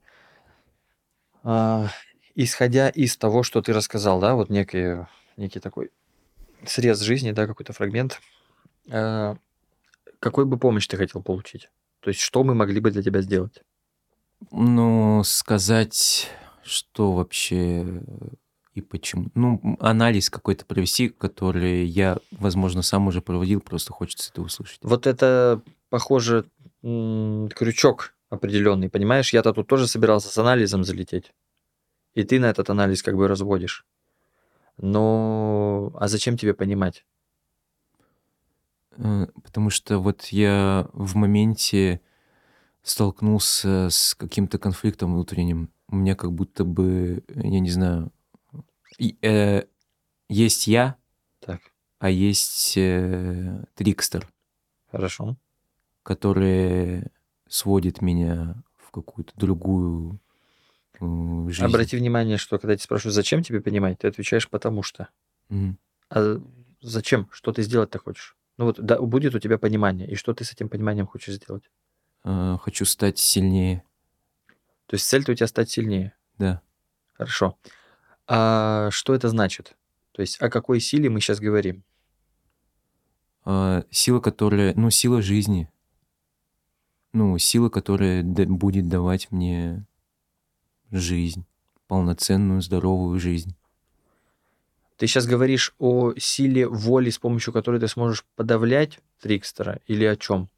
[1.44, 1.88] А,
[2.34, 5.90] исходя из того, что ты рассказал, да, вот некий, некий такой
[6.66, 8.20] срез жизни, да, какой-то фрагмент,
[8.90, 9.36] а,
[10.18, 11.70] какой бы помощь ты хотел получить?
[12.00, 13.62] То есть, что мы могли бы для тебя сделать?
[14.50, 16.28] Ну, сказать,
[16.62, 18.00] что вообще э,
[18.74, 19.28] и почему.
[19.34, 24.80] Ну, анализ какой-то провести, который я, возможно, сам уже проводил, просто хочется это услышать.
[24.82, 26.46] Вот это, похоже,
[26.82, 29.32] крючок определенный, понимаешь?
[29.32, 31.32] Я-то тут тоже собирался с анализом залететь.
[32.14, 33.84] И ты на этот анализ как бы разводишь.
[34.78, 35.92] Но...
[35.98, 37.04] А зачем тебе понимать?
[38.96, 42.00] Э, Потому что вот я в моменте
[42.82, 45.70] столкнулся с каким-то конфликтом внутренним.
[45.88, 48.12] У меня как будто бы, я не знаю,
[48.98, 49.64] и, э,
[50.28, 50.96] есть я,
[51.40, 51.60] Так,
[51.98, 54.28] а есть э, Трикстер,
[54.90, 55.36] хорошо.
[56.02, 57.06] который
[57.48, 60.20] сводит меня в какую-то другую
[61.00, 61.64] э, жизнь.
[61.64, 65.08] Обрати внимание, что когда я тебя спрашиваю, зачем тебе понимать, ты отвечаешь «потому что».
[65.48, 65.78] Мгм.
[66.10, 66.40] А
[66.80, 67.28] зачем?
[67.32, 68.36] Что ты сделать-то хочешь?
[68.58, 71.70] Ну вот да, будет у тебя понимание, и что ты с этим пониманием хочешь сделать?
[72.24, 73.82] Э, Хочу стать сильнее,
[74.86, 76.14] То есть цель-то у тебя стать сильнее.
[76.38, 76.60] да.
[77.14, 77.58] Хорошо.
[78.26, 79.76] А что это значит?
[80.12, 81.84] То есть о какой силе мы сейчас говорим?
[83.44, 85.68] А, Сила, которая, ну, сила жизни.
[87.12, 89.84] Ну, сила, которая будет давать мне
[90.90, 91.44] жизнь,
[91.88, 93.54] полноценную, здоровую жизнь.
[94.96, 100.16] Ты сейчас говоришь о силе воли, с помощью которой ты сможешь подавлять Трикстера, или о
[100.16, 100.48] чем?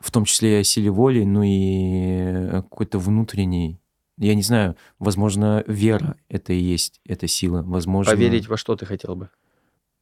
[0.00, 3.80] В том числе и о силе воли, ну и о какой-то внутренней.
[4.16, 7.62] Я не знаю, возможно, вера это и есть эта сила.
[7.62, 9.30] Возможно, Поверить во что ты хотел бы?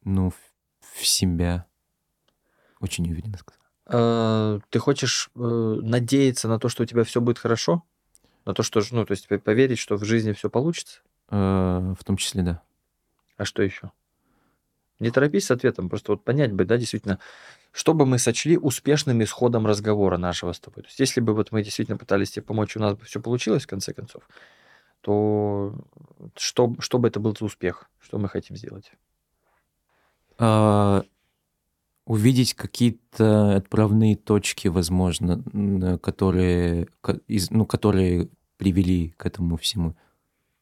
[0.04, 0.36] ну, в,
[1.00, 1.66] в себя.
[2.80, 3.60] Очень уверенно сказал.
[3.86, 7.82] Э, Ты хочешь э, надеяться на то, что у тебя все будет хорошо?
[8.44, 11.00] На то, что, ну, то есть поверить, что в жизни все получится?
[11.30, 12.62] Э, В том числе, да.
[13.36, 13.90] А что еще?
[15.00, 17.18] Не торопись с ответом, просто вот понять бы, да, действительно,
[17.76, 20.82] что бы мы сочли успешным исходом разговора нашего с тобой.
[20.84, 23.64] То есть, если бы вот мы действительно пытались тебе помочь, у нас бы все получилось
[23.64, 24.22] в конце концов,
[25.02, 25.74] то
[26.36, 27.90] что, что бы это был за успех?
[28.00, 28.92] Что мы хотим сделать?
[30.38, 31.04] А,
[32.06, 36.88] увидеть какие-то отправные точки, возможно, которые,
[37.50, 39.94] ну, которые привели к этому всему.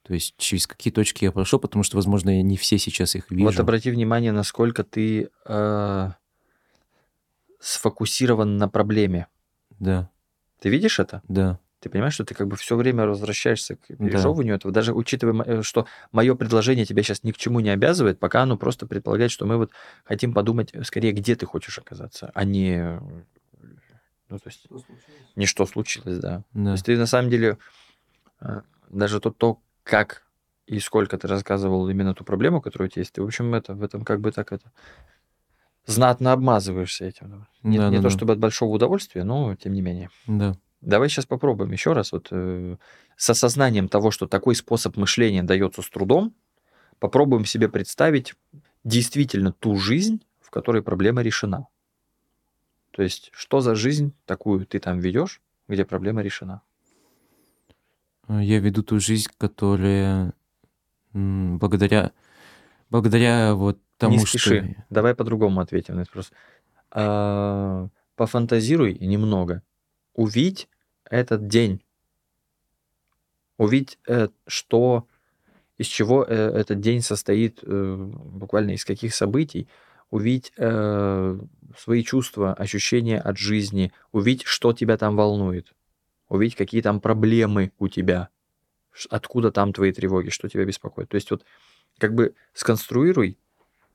[0.02, 3.30] То есть через какие точки я прошел, потому что, возможно, я не все сейчас их
[3.30, 3.44] вижу.
[3.44, 6.10] Вот обрати внимание, насколько ты э,
[7.64, 9.26] сфокусирован на проблеме.
[9.80, 10.10] Да,
[10.60, 11.22] Ты видишь это?
[11.28, 13.96] да, Ты понимаешь, что ты как бы все время возвращаешься к Да.
[13.96, 18.42] пережевыванию этого, даже учитывая, что мое предложение тебя сейчас ни к чему не обязывает, пока
[18.42, 19.72] оно просто предполагает, что мы вот
[20.04, 23.00] хотим подумать э, скорее, где ты хочешь оказаться, а не, э,
[24.28, 24.66] ну, то есть,
[25.36, 26.38] не что случилось, да.
[26.38, 26.72] То да.
[26.72, 27.56] есть ты на самом деле
[28.40, 30.22] э, даже то, то, как
[30.66, 33.74] и сколько ты рассказывал именно ту проблему, которая у тебя есть, ты, в общем, это,
[33.74, 34.70] в этом как бы так это
[35.86, 37.46] знатно обмазываешься этим.
[37.62, 38.10] Не, Да, не да, то да.
[38.10, 40.10] чтобы от большого удовольствия, но тем не менее.
[40.26, 40.56] Да.
[40.80, 42.12] Давай сейчас попробуем еще раз.
[42.12, 42.76] Вот э,
[43.16, 46.34] с осознанием того, что такой способ мышления дается с трудом,
[46.98, 48.34] попробуем себе представить
[48.84, 51.68] действительно ту жизнь, в которой проблема решена.
[52.90, 56.62] То есть, что за жизнь такую ты там ведешь, где проблема решена?
[58.28, 60.34] А, Я веду ту жизнь, которая
[61.14, 62.12] благодаря,
[62.90, 64.38] благодаря вот тому, Не что...
[64.38, 64.84] спеши.
[64.90, 66.32] Давай по-другому ответим на этот вопрос.
[66.90, 69.62] А, пофантазируй немного.
[70.14, 70.68] Увидь
[71.10, 71.84] этот день.
[73.56, 75.06] Увидь, э, что,
[75.78, 79.68] из чего э, этот день состоит, э, буквально из каких событий.
[80.10, 81.38] увидеть э,
[81.76, 85.74] свои чувства, ощущения от жизни, увидеть, что тебя там волнует,
[86.28, 88.28] увидеть, какие там проблемы у тебя,
[89.10, 91.08] откуда там твои тревоги, что тебя беспокоит.
[91.08, 91.44] То есть вот
[91.98, 93.38] как бы сконструируй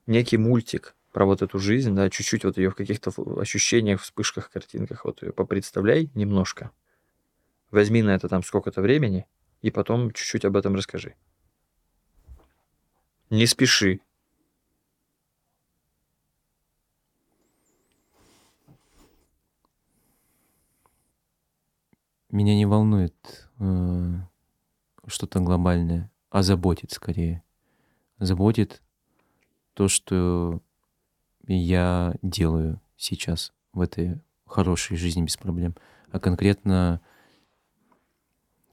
[0.08, 5.06] некий мультик про вот эту жизнь, да, чуть-чуть вот ее в каких-то ощущениях, вспышках, картинках
[5.06, 6.72] вот ее попредставляй немножко.
[7.72, 9.26] Возьми на это там сколько-то времени,
[9.62, 11.16] и потом чуть-чуть об этом расскажи.
[13.30, 14.02] Не спеши.
[22.32, 24.14] Меня не волнует э,
[25.08, 27.44] что-то глобальное, а заботит скорее.
[28.20, 28.84] Заботит
[29.80, 30.62] то, что
[31.48, 35.74] я делаю сейчас в этой хорошей жизни без проблем.
[36.12, 37.00] А конкретно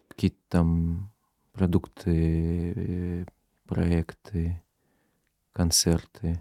[0.08, 1.12] какие-то там
[1.52, 3.24] продукты,
[3.66, 4.60] проекты,
[5.52, 6.40] концерты.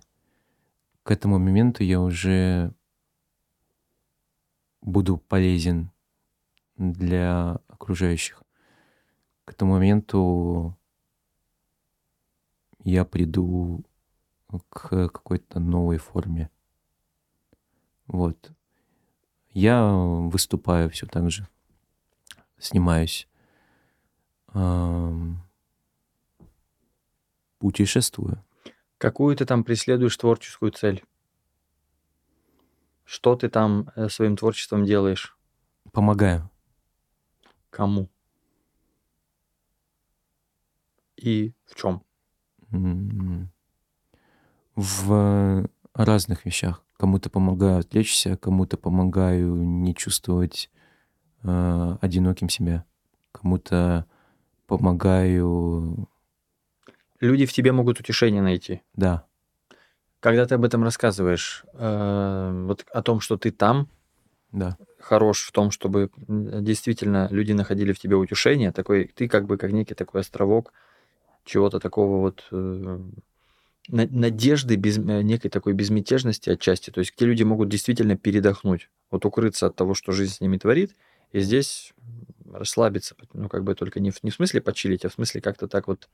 [1.04, 2.74] К этому моменту я уже
[4.82, 5.92] буду полезен
[6.76, 8.42] для окружающих.
[9.46, 10.76] К этому моменту
[12.84, 13.86] я приду
[14.70, 16.50] к какой-то новой форме.
[18.08, 18.52] Вот.
[19.52, 21.48] Я выступаю все так же.
[22.58, 23.28] Снимаюсь.
[27.60, 28.44] Путешествую.
[28.98, 31.04] Какую ты там преследуешь творческую цель?
[33.04, 35.38] Что ты там э, своим творчеством делаешь?
[35.92, 36.50] Помогаю.
[37.70, 38.10] Кому?
[41.18, 42.04] И в чем?
[42.72, 43.52] М,
[44.76, 46.84] В разных вещах.
[46.98, 50.70] Кому-то помогаю отвлечься, кому-то помогаю не чувствовать
[51.44, 52.86] э, одиноким себя,
[53.32, 54.06] кому-то
[54.68, 56.08] помогаю,
[57.20, 58.82] Люди в тебе могут утешение найти.
[58.94, 59.26] да,
[60.20, 63.88] Когда ты об этом рассказываешь, э, вот о том, что ты там,
[64.52, 69.58] да, хорош в том, чтобы действительно люди находили в тебе утешение, такой, ты как бы
[69.58, 70.74] как некий такой островок
[71.44, 73.00] чего-то такого вот э,
[73.90, 79.26] надежды, без, э, некой такой безмятежности отчасти, то есть где люди могут действительно передохнуть, вот
[79.26, 80.96] укрыться от того, что жизнь с ними творит,
[81.32, 81.94] и здесь
[82.52, 85.68] расслабиться, ну как бы только не в, не в смысле почилить, а в смысле как-то
[85.68, 86.10] так вот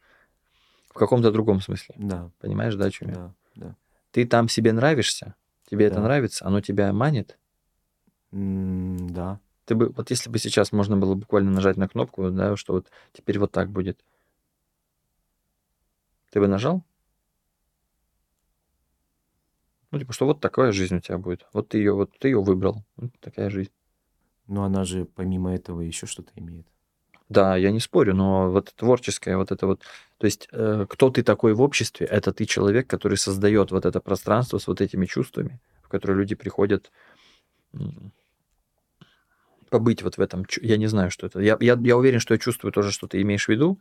[0.89, 1.95] в каком-то другом смысле.
[1.97, 3.15] да, Понимаешь, да, о чем я?
[3.15, 3.75] да, да.
[4.11, 5.35] Ты там себе нравишься,
[5.69, 6.01] тебе это Да.
[6.03, 7.37] нравится, оно тебя манит,
[8.33, 12.55] М, Да, ты бы, вот если бы сейчас можно было буквально нажать на кнопку, да,
[12.55, 13.99] что вот теперь вот так будет,
[16.31, 16.83] ты бы нажал?
[19.91, 21.45] Ну, типа, что вот такая жизнь у тебя будет.
[21.53, 22.83] Вот ты ее, вот ты ее выбрал.
[22.95, 23.71] Вот такая жизнь.
[24.47, 26.67] но она же помимо этого еще что-то имеет.
[27.29, 29.81] Да, я не спорю, но вот творческое, вот это вот,
[30.17, 34.01] то есть, э, кто ты такой в обществе, это ты человек, который создает вот это
[34.01, 36.91] пространство с вот этими чувствами, в которое люди приходят
[39.69, 40.45] побыть вот в этом.
[40.61, 41.39] Я не знаю, что это.
[41.39, 43.79] Я, я, я уверен, что я чувствую тоже, что ты имеешь в виду.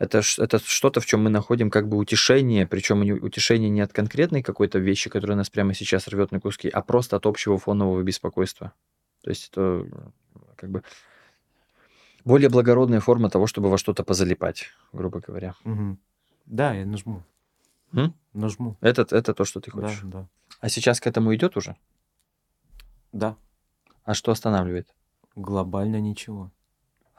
[0.00, 4.42] Это, это что-то, в чем мы находим как бы утешение, причем утешение не от конкретной
[4.42, 8.72] какой-то вещи, которая нас прямо сейчас рвет на куски, а просто от общего фонового беспокойства.
[9.22, 10.82] То есть это э, как бы
[12.24, 15.54] более благородная форма того, чтобы во что-то позалипать, грубо говоря.
[15.64, 15.98] Мгм.
[16.46, 17.22] Да, я нажму.
[17.92, 18.14] М?
[18.32, 18.78] Нажму.
[18.80, 20.00] Это, это то, что ты Да, хочешь.
[20.04, 20.26] да.
[20.60, 21.76] А сейчас к этому идет уже?
[23.12, 23.36] Да,
[24.04, 24.88] А что останавливает?
[25.36, 26.50] глобально ничего.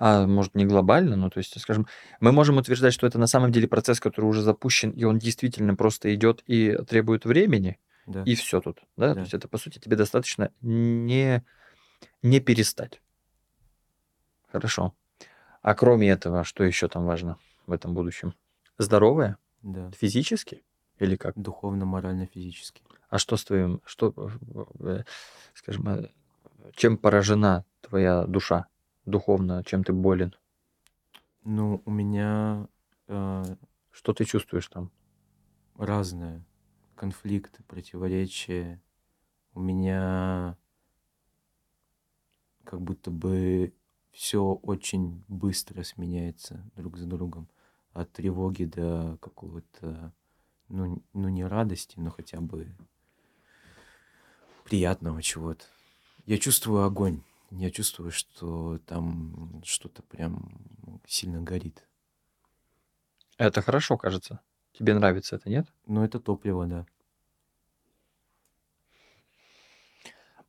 [0.03, 1.85] А может не глобально, но то есть, скажем,
[2.19, 5.75] мы можем утверждать, что это на самом деле процесс, который уже запущен, и он действительно
[5.75, 7.77] просто идет и требует времени,
[8.07, 8.23] Да.
[8.23, 8.79] и все тут.
[8.97, 9.09] Да?
[9.09, 9.21] То Да.
[9.21, 11.43] есть это, по сути, тебе достаточно не,
[12.23, 12.99] не перестать.
[14.51, 14.95] Хорошо.
[15.61, 17.37] А кроме этого, что еще там важно
[17.67, 18.33] в этом будущем?
[18.79, 19.37] Здоровое?
[19.61, 19.91] Да.
[19.91, 20.63] Физически?
[20.97, 21.37] Или как?
[21.37, 22.81] Духовно, морально, физически.
[23.11, 24.15] А что с твоим, что,
[24.79, 25.03] э,
[25.53, 26.09] скажем, э,
[26.73, 28.65] чем поражена твоя душа
[29.05, 30.35] духовно, чем ты болен?
[31.43, 32.67] Ну, у меня
[33.07, 33.43] э,
[33.91, 34.91] Что ты чувствуешь там?
[35.77, 36.43] разное.
[36.95, 38.81] Конфликты, противоречия.
[39.53, 40.57] У меня
[42.63, 43.73] как будто бы
[44.11, 47.49] все очень быстро сменяется друг за другом.
[47.93, 50.13] От тревоги до какого-то,
[50.69, 52.67] ну, ну не радости, но хотя бы
[54.63, 55.65] приятного чего-то.
[56.25, 57.23] Я чувствую огонь.
[57.51, 61.85] Я чувствую, что там что-то прям сильно горит.
[63.37, 64.39] Это хорошо, кажется.
[64.73, 65.67] Тебе нравится это, нет?
[65.85, 66.85] Но это топливо, да.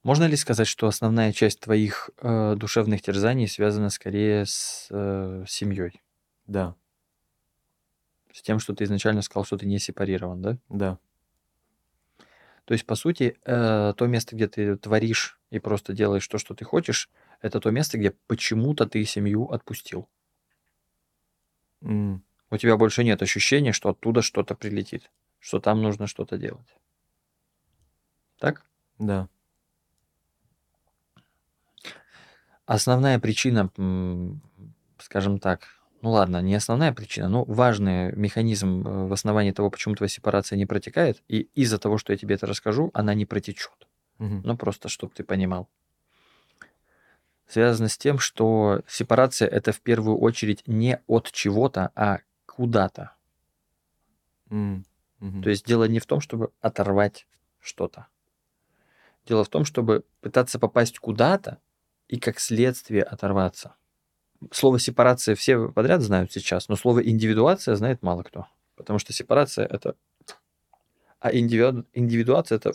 [0.02, 6.00] Можно ли сказать, что основная часть твоих э, душевных терзаний связана скорее с э, семьей?
[6.46, 6.74] Да,
[8.32, 10.58] С тем, что ты изначально сказал, что ты не сепарирован, да?
[10.68, 10.98] да.
[12.64, 16.54] То есть, по сути, э, то место, где ты творишь и просто делаешь то, что
[16.54, 17.10] ты хочешь,
[17.40, 20.08] это то место, где почему-то ты семью отпустил.
[21.82, 26.74] М, У тебя больше нет ощущения, что оттуда что-то прилетит, что там нужно что-то делать.
[28.38, 28.64] Так?
[28.98, 29.28] Да.
[32.66, 33.70] Основная причина,
[34.98, 35.68] скажем так,
[36.02, 40.56] ну ладно, не основная причина, но важный механизм э, в основании того, почему твоя сепарация
[40.56, 43.86] не протекает, и из-за того, что я тебе это расскажу, она не протечет.
[44.18, 44.42] Мгм.
[44.44, 45.68] Ну, просто, чтобы ты понимал.
[47.46, 53.12] Связано с тем, что сепарация это в первую очередь не от чего-то, а куда-то.
[54.48, 54.84] Мгм.
[55.42, 57.26] То есть дело не в том, чтобы оторвать
[57.60, 58.08] что-то.
[59.26, 61.58] Дело в том, чтобы пытаться попасть куда-то
[62.08, 63.76] и как следствие оторваться.
[64.50, 68.46] Слово сепарация все подряд знают сейчас, но слово индивидуация знает мало кто.
[68.76, 69.94] Потому что сепарация это...
[71.20, 72.72] А индивиду- индивидуация это...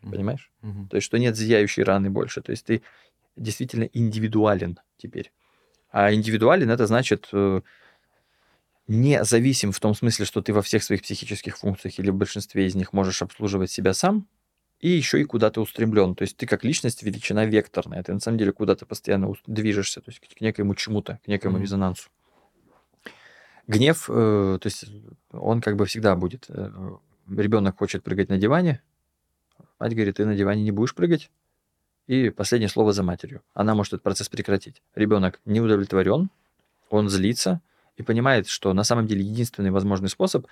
[0.00, 0.50] Понимаешь?
[0.62, 0.88] Мгм.
[0.88, 2.40] То есть, что нет зияющей раны больше.
[2.40, 2.82] То есть, ты
[3.36, 5.32] действительно индивидуален теперь.
[5.90, 7.62] А индивидуален это значит э,
[8.86, 12.66] не зависим в том смысле, что ты во всех своих психических функциях или в большинстве
[12.66, 14.26] из них можешь обслуживать себя сам,
[14.80, 16.14] и еще и куда-то устремлен.
[16.14, 18.02] То есть ты как личность величина векторная.
[18.02, 21.64] Ты на самом деле куда-то постоянно движешься, то есть к некоему чему-то, к некоему Мгм.
[21.64, 22.08] резонансу.
[23.66, 24.86] Гнев, э, то есть
[25.30, 26.46] он как бы всегда будет.
[26.48, 26.70] Э,
[27.28, 28.80] ребенок хочет прыгать на диване,
[29.78, 31.30] мать говорит, ты на диване не будешь прыгать,
[32.06, 33.42] и последнее слово за матерью.
[33.52, 34.82] Она может этот процесс прекратить.
[34.94, 36.30] Ребенок не удовлетворен,
[36.88, 37.60] он злится
[37.96, 40.46] и понимает, что на самом деле единственный возможный способ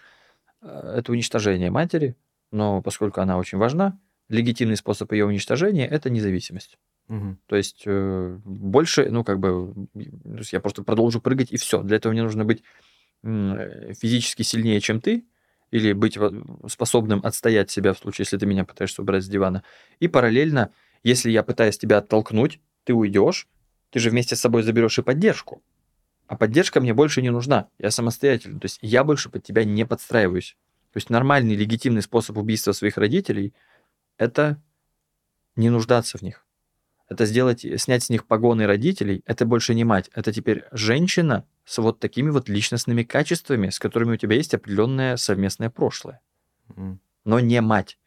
[0.61, 2.17] э, это уничтожение матери,
[2.51, 3.99] но поскольку она очень важна,
[4.29, 6.79] легитимный способ ее уничтожения это независимость.
[7.09, 7.39] Мгм.
[7.47, 9.75] То есть э, больше, ну как бы,
[10.51, 11.83] я просто продолжу прыгать и все.
[11.83, 12.63] Для этого мне нужно быть
[13.23, 15.25] э, физически сильнее, чем ты,
[15.71, 16.19] или быть
[16.69, 19.63] способным отстоять себя в случае, если ты меня пытаешься убрать с дивана.
[20.01, 20.73] И параллельно,
[21.05, 23.47] если я пытаюсь тебя оттолкнуть, ты уйдешь,
[23.91, 25.63] ты же вместе с собой заберешь и поддержку.
[26.27, 27.69] А поддержка мне больше не нужна.
[27.79, 28.59] Я самостоятельный.
[28.59, 30.57] То есть я больше под тебя не подстраиваюсь.
[30.93, 33.55] То есть нормальный, легитимный способ убийства своих родителей–
[34.19, 34.61] это
[35.57, 36.45] не нуждаться в них.
[37.09, 41.79] Это сделать, снять с них погоны родителей, это больше не мать, это теперь женщина с
[41.79, 46.21] вот такими вот личностными качествами, с которыми у тебя есть определенное совместное прошлое,
[46.77, 47.99] М, но не мать.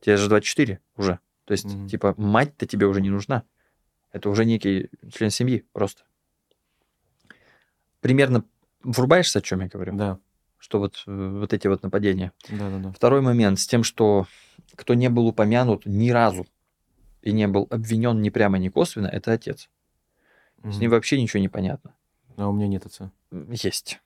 [0.00, 1.20] Тебе же 24 уже.
[1.46, 1.88] То есть, Мгм.
[1.88, 3.44] типа, мать-то тебе уже не нужна.
[4.12, 6.02] Это уже некий член семьи просто.
[8.00, 8.44] Примерно
[8.82, 9.96] врубаешься, о чем я говорю?
[9.96, 10.18] Да.
[10.58, 12.32] Что вот, э, вот эти вот нападения.
[12.50, 12.92] Да, да, да.
[12.92, 14.26] Второй момент с тем, что
[14.74, 16.46] кто не был упомянут ни разу
[17.22, 19.68] и не был обвинен ни прямо, ни косвенно, это отец.
[20.64, 21.94] С ним вообще ничего не понятно.
[22.36, 23.10] А у меня нет отца.
[23.30, 24.00] Есть.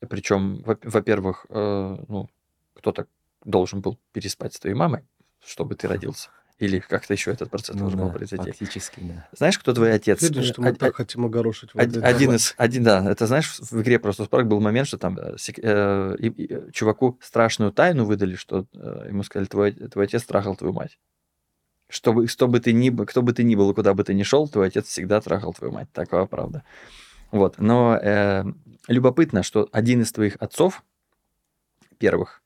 [0.00, 2.28] Причем, во- во-первых, э, ну,
[2.74, 3.06] кто-то
[3.44, 5.04] должен был переспать с твоей мамой,
[5.44, 6.28] чтобы ты родился.
[6.58, 8.50] Или как-то еще этот процесс Ну должен был да, произойти.
[8.52, 9.28] фактически, да.
[9.36, 10.22] Знаешь, кто твой отец?
[10.22, 11.70] Видно, что мы Э, так э, хотим огорошить.
[11.74, 12.36] Один теме.
[12.36, 16.16] из, один, да, это знаешь, в игре просто Spark был момент, что там э, э,
[16.20, 20.72] и- и, чуваку страшную тайну выдали, что э, ему сказали, твой, твой отец трахал твою
[20.72, 20.96] мать.
[21.88, 24.14] Чтобы, что бы ты ни, был- кто бы ты ни был, и куда бы ты
[24.14, 25.88] ни шел, твой отец всегда трахал твою мать.
[25.92, 26.62] Такова правда.
[27.32, 27.58] Вот.
[27.58, 28.44] Но э,
[28.86, 30.84] любопытно, что один из твоих отцов,
[31.98, 32.42] первых,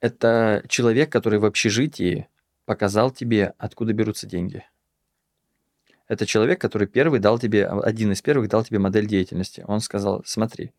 [0.00, 2.28] это человек, который в общежитии
[2.66, 4.64] показал тебе, откуда берутся деньги.
[6.08, 9.64] Это человек, который первый дал тебе, один из первых дал тебе модель деятельности.
[9.66, 10.72] Он сказал, смотри,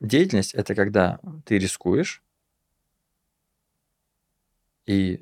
[0.00, 2.22] деятельность это когда ты рискуешь,
[4.86, 5.20] и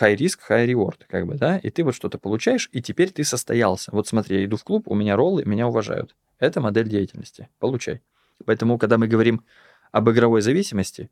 [0.00, 3.24] high risk, high reward, как бы, да, и ты вот что-то получаешь, и теперь ты
[3.24, 3.90] состоялся.
[3.92, 6.14] Вот смотри, я иду в клуб, у меня роллы, меня уважают.
[6.38, 7.48] Это модель деятельности.
[7.58, 8.02] Получай.
[8.44, 9.44] Поэтому, когда мы говорим
[9.92, 11.10] об игровой зависимости,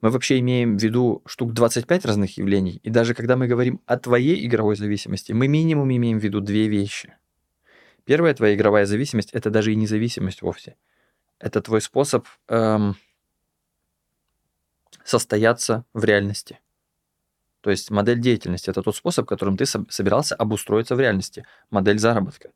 [0.00, 2.80] мы вообще имеем в виду штук 25 разных явлений.
[2.82, 6.68] И даже когда мы говорим о твоей игровой зависимости, мы минимум имеем в виду две
[6.68, 7.16] вещи.
[8.04, 10.76] Первая твоя игровая зависимость это даже и не зависимость вовсе.
[11.38, 12.96] Это твой способ эм,
[15.04, 16.60] состояться в реальности.
[17.60, 21.44] То есть модель деятельности это тот способ, которым ты соб- собирался обустроиться в реальности.
[21.70, 22.52] Модель заработка.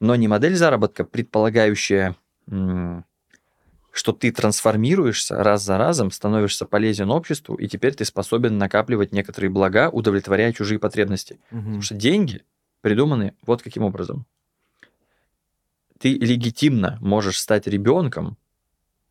[0.00, 2.16] Но не модель заработка, предполагающая,
[2.48, 3.04] м,
[3.90, 9.50] что ты трансформируешься раз за разом, становишься полезен обществу, и теперь ты способен накапливать некоторые
[9.50, 11.40] блага, удовлетворяя чужие потребности.
[11.50, 11.62] Мгм.
[11.62, 12.44] Потому что деньги
[12.80, 14.26] придуманы вот каким образом.
[15.98, 18.36] Ты легитимно можешь стать ребенком,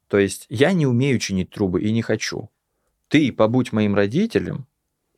[0.08, 2.50] то есть я не умею чинить трубы и не хочу.
[3.10, 4.68] Ты побудь моим родителем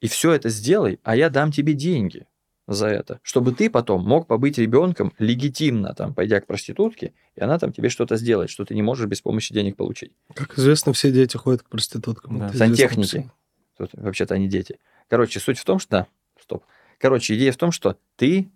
[0.02, 2.26] и все это сделай, а я дам тебе деньги
[2.74, 7.58] за это, чтобы ты потом мог побыть ребенком легитимно, там, пойдя к проститутке, и она
[7.58, 10.14] там тебе что-то сделает, что ты не можешь без помощи денег получить.
[10.36, 12.40] Как известно, все дети ходят к проституткам.
[12.40, 12.54] Да.
[12.54, 13.30] Сантехники.
[13.78, 14.80] Тут вообще-то они дети.
[15.08, 15.90] Короче, суть в том, что...
[15.90, 16.08] Да,
[16.40, 16.64] стоп.
[17.00, 18.52] Короче, идея в том, что ты...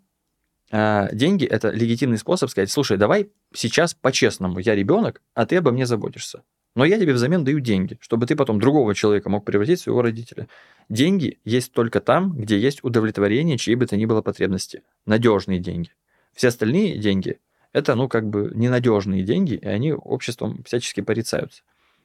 [0.70, 5.72] а, деньги— это легитимный способ сказать, слушай, давай сейчас по-честному, я ребенок, а ты обо
[5.72, 6.44] мне заботишься.
[6.76, 10.02] Но я тебе взамен даю деньги, чтобы ты потом другого человека мог превратить в своего
[10.02, 10.48] родителя.
[10.90, 14.82] Деньги есть только там, где есть удовлетворение чьей бы то ни было потребности.
[15.06, 15.92] Надежные деньги.
[16.34, 17.40] Все остальные деньги–
[17.74, 21.62] это, ну, как бы ненадежные деньги, и они обществом всячески порицаются.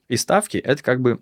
[0.08, 1.20] И ставки– это как бы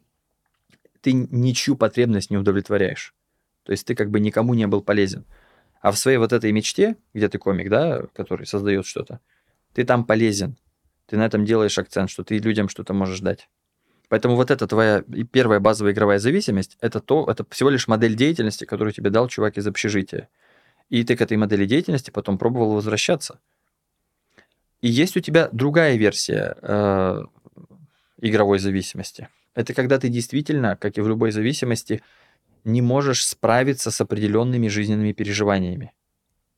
[1.01, 3.15] ты ничью потребность не удовлетворяешь.
[3.63, 5.25] То есть ты как бы никому не был полезен.
[5.81, 9.21] А в своей вот этой мечте, где ты комик, да, который создает что-то,
[9.73, 10.57] ты там полезен.
[11.07, 13.49] Ты на этом делаешь акцент, что ты людям что-то можешь дать.
[14.09, 15.03] Поэтому вот эта твоя
[15.33, 19.59] первая базовая игровая зависимость, это то, это всего лишь модель деятельности, которую тебе дал чувак
[19.59, 20.29] из общежития.
[20.89, 23.41] И ты к этой модели деятельности потом пробовал возвращаться.
[24.81, 27.23] И есть у тебя другая версия э,
[28.21, 29.29] игровой зависимости.
[29.55, 32.03] Это когда ты действительно, как и в любой зависимости,
[32.63, 35.93] не можешь справиться с определенными жизненными переживаниями.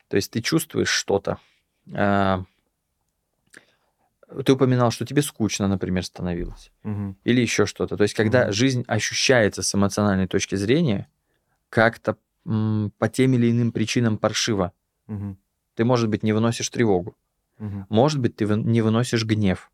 [0.09, 1.39] То есть ты чувствуешь что-то.
[1.93, 2.43] Э,
[4.45, 6.71] ты упоминал, что тебе скучно, например, становилось.
[6.83, 7.17] Мгм.
[7.25, 7.97] Или еще что-то.
[7.97, 8.53] То есть, когда Мгм.
[8.53, 11.09] жизнь ощущается с эмоциональной точки зрения,
[11.71, 14.73] как-то по тем или иным причинам паршиво.
[15.07, 15.39] Мгм.
[15.75, 17.17] Ты, может быть, не выносишь тревогу.
[17.59, 17.87] Мгм.
[17.89, 19.71] Может быть, ты не выносишь гнев.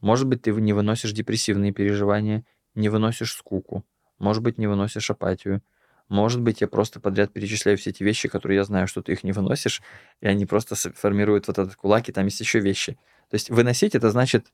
[0.00, 3.84] Может быть, ты не выносишь депрессивные переживания, не выносишь скуку.
[4.18, 5.62] Может быть, не выносишь апатию.
[6.08, 9.24] Может быть, я просто подряд перечисляю все эти вещи, которые я знаю, что ты их
[9.24, 9.80] не выносишь,
[10.20, 12.98] и они просто формируют вот этот кулак, и там есть еще вещи.
[13.32, 14.52] То есть выносить это значит,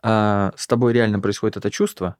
[0.00, 2.14] а, с тобой реально происходит это чувство,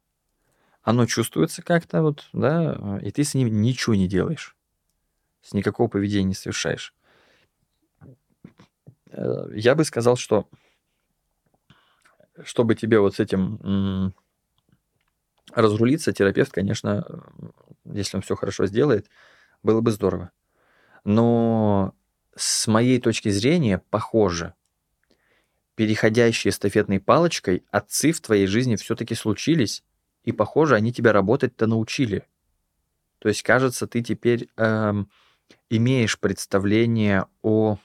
[0.82, 4.56] оно чувствуется как-то вот, да, и ты с ним ничего не делаешь,
[5.42, 6.92] с никакого поведения не совершаешь.
[9.12, 10.48] Э, Я бы сказал, что
[12.42, 14.12] чтобы тебе вот с этим
[15.52, 17.06] разрулиться, терапевт, конечно,
[17.84, 19.06] если он все хорошо сделает,
[19.62, 20.32] было бы здорово.
[21.04, 21.94] Но
[22.34, 24.54] с моей точки зрения, похоже,
[25.76, 29.84] переходящие эстафетной палочкой отцы в твоей жизни все-таки случились,
[30.24, 32.26] и, похоже, они тебя работать-то научили.
[33.18, 35.08] То есть, кажется, ты теперь эм,
[35.70, 37.78] имеешь представление о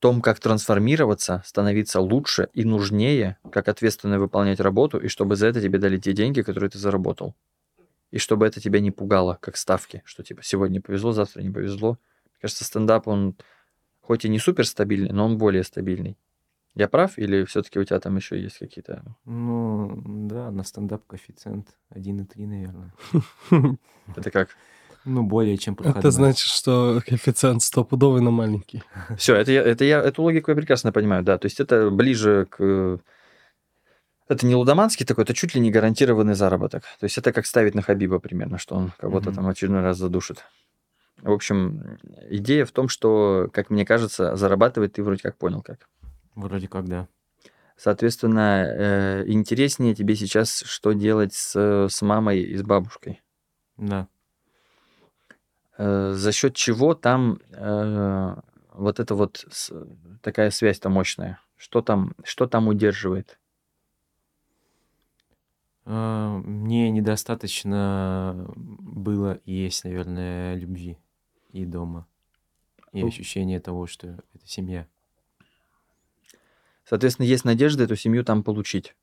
[0.00, 5.62] том, как трансформироваться, становиться лучше и нужнее, как ответственно выполнять работу, и чтобы за это
[5.62, 7.34] тебе дали те деньги, которые ты заработал.
[8.10, 11.98] И чтобы это тебя не пугало, как ставки, что типа сегодня повезло, завтра не повезло.
[12.24, 13.36] Мне кажется, стендап, он
[14.06, 16.16] хоть и не супер стабильный, но он более стабильный.
[16.74, 19.02] Я прав или все-таки у тебя там еще есть какие-то...
[19.24, 22.92] Ну, да, на стендап коэффициент 1,3, наверное.
[24.16, 24.50] Это как?
[25.06, 26.00] Ну, более чем проходной.
[26.00, 28.82] Это значит, что коэффициент стопудовый, но маленький.
[29.16, 31.38] Все, это я, это я, эту логику я прекрасно понимаю, да.
[31.38, 32.98] То есть это ближе к...
[34.28, 36.82] Это не лудоманский такой, это чуть ли не гарантированный заработок.
[36.98, 39.36] То есть это как ставить на Хабиба примерно, что он кого-то Мгм.
[39.36, 40.44] там в очередной раз задушит.
[41.26, 41.98] В общем,
[42.30, 45.88] идея в том, что, как мне кажется, зарабатывать ты вроде как понял как.
[46.36, 47.08] Вроде как, да.
[47.76, 53.22] Соответственно, э, интереснее тебе сейчас, что делать с, с мамой и с бабушкой.
[53.76, 54.06] Да.
[55.76, 58.36] Э, за счет чего там э,
[58.72, 59.46] вот эта вот
[60.22, 61.40] такая связь-то мощная?
[61.56, 63.40] Что там, что там удерживает?
[65.86, 70.98] Мне недостаточно было и есть, наверное, любви
[71.56, 72.06] и дома.
[72.92, 74.86] И ощущение того, что это семья.
[76.84, 78.94] Соответственно, есть надежда эту семью там получить.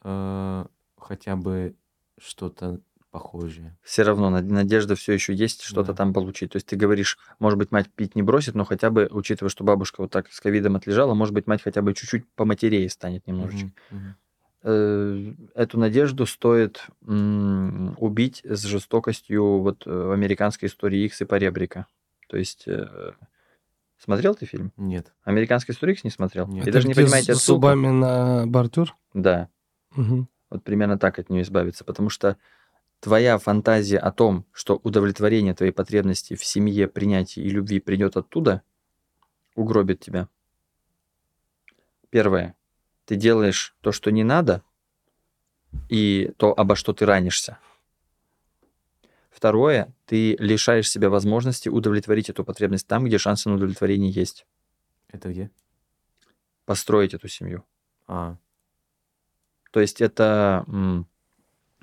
[0.00, 0.66] А,
[0.98, 1.76] Хотя бы
[2.18, 2.80] что-то
[3.10, 3.76] похожее.
[3.82, 5.94] Все равно над- надежда все еще есть что-то Да.
[5.98, 6.50] там получить.
[6.52, 9.62] То есть ты говоришь, может быть, мать пить не бросит, но хотя бы, учитывая, что
[9.62, 13.70] бабушка вот так с ковидом отлежала, может быть, мать хотя бы чуть-чуть поматерее станет немножечко.
[13.90, 14.16] Мгм, мгм.
[14.68, 21.86] Э, Эту надежду стоит убить с жестокостью вот э, в американской истории Икс и Поребрика.
[22.28, 23.12] То есть э,
[23.96, 24.72] смотрел ты фильм?
[24.76, 25.12] Нет.
[25.22, 26.48] Американская история Икс не смотрел?
[26.48, 26.66] Нет.
[26.66, 27.60] И Это даже не понимаете с отсылку?
[27.60, 28.96] зубами на бордюр?
[29.14, 29.48] Да.
[29.94, 32.36] Вот примерно так от нее избавиться, потому что
[32.98, 38.62] твоя фантазия о том, что удовлетворение твоей потребности в семье, принятии и любви придет оттуда,
[39.54, 40.28] угробит тебя.
[42.10, 42.56] Первое.
[43.06, 44.62] Ты делаешь то, что не надо,
[45.88, 47.58] и то, обо что ты ранишься.
[49.30, 49.94] Второе.
[50.06, 54.46] Ты лишаешь себя возможности удовлетворить эту потребность там, где шансы на удовлетворение есть.
[55.08, 55.50] Это где?
[56.64, 57.64] Построить эту семью.
[58.08, 58.36] А,
[59.70, 61.06] То есть это м,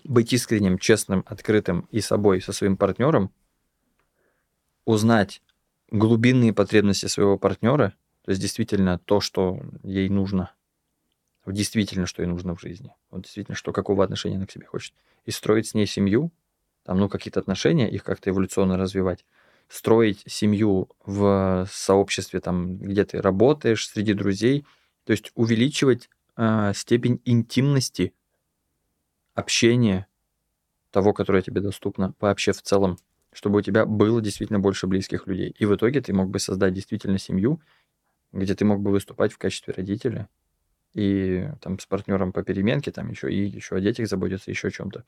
[0.03, 3.31] быть искренним, честным, открытым и собой, со своим партнером,
[4.85, 5.41] узнать
[5.91, 7.93] глубинные потребности своего партнера,
[8.23, 10.51] то есть действительно то, что ей нужно,
[11.51, 14.93] действительно, что ей нужно в жизни, вот действительно, что какого отношения она к себе хочет,
[15.25, 16.31] и строить с ней семью,
[16.83, 19.25] там, ну, какие-то отношения, их как-то эволюционно развивать,
[19.67, 24.65] строить семью в сообществе, там, где ты работаешь, среди друзей,
[25.05, 28.13] то есть увеличивать э, степень интимности,
[29.33, 30.07] общения
[30.91, 32.97] того, которое тебе доступно вообще в целом,
[33.31, 35.55] чтобы у тебя было действительно больше близких людей.
[35.57, 37.59] И в итоге ты мог бы создать действительно семью,
[38.31, 40.29] где ты мог бы выступать в качестве родителя
[40.93, 44.71] и там с партнером по переменке, там еще и еще о детях заботиться, еще о
[44.71, 45.03] чем-то.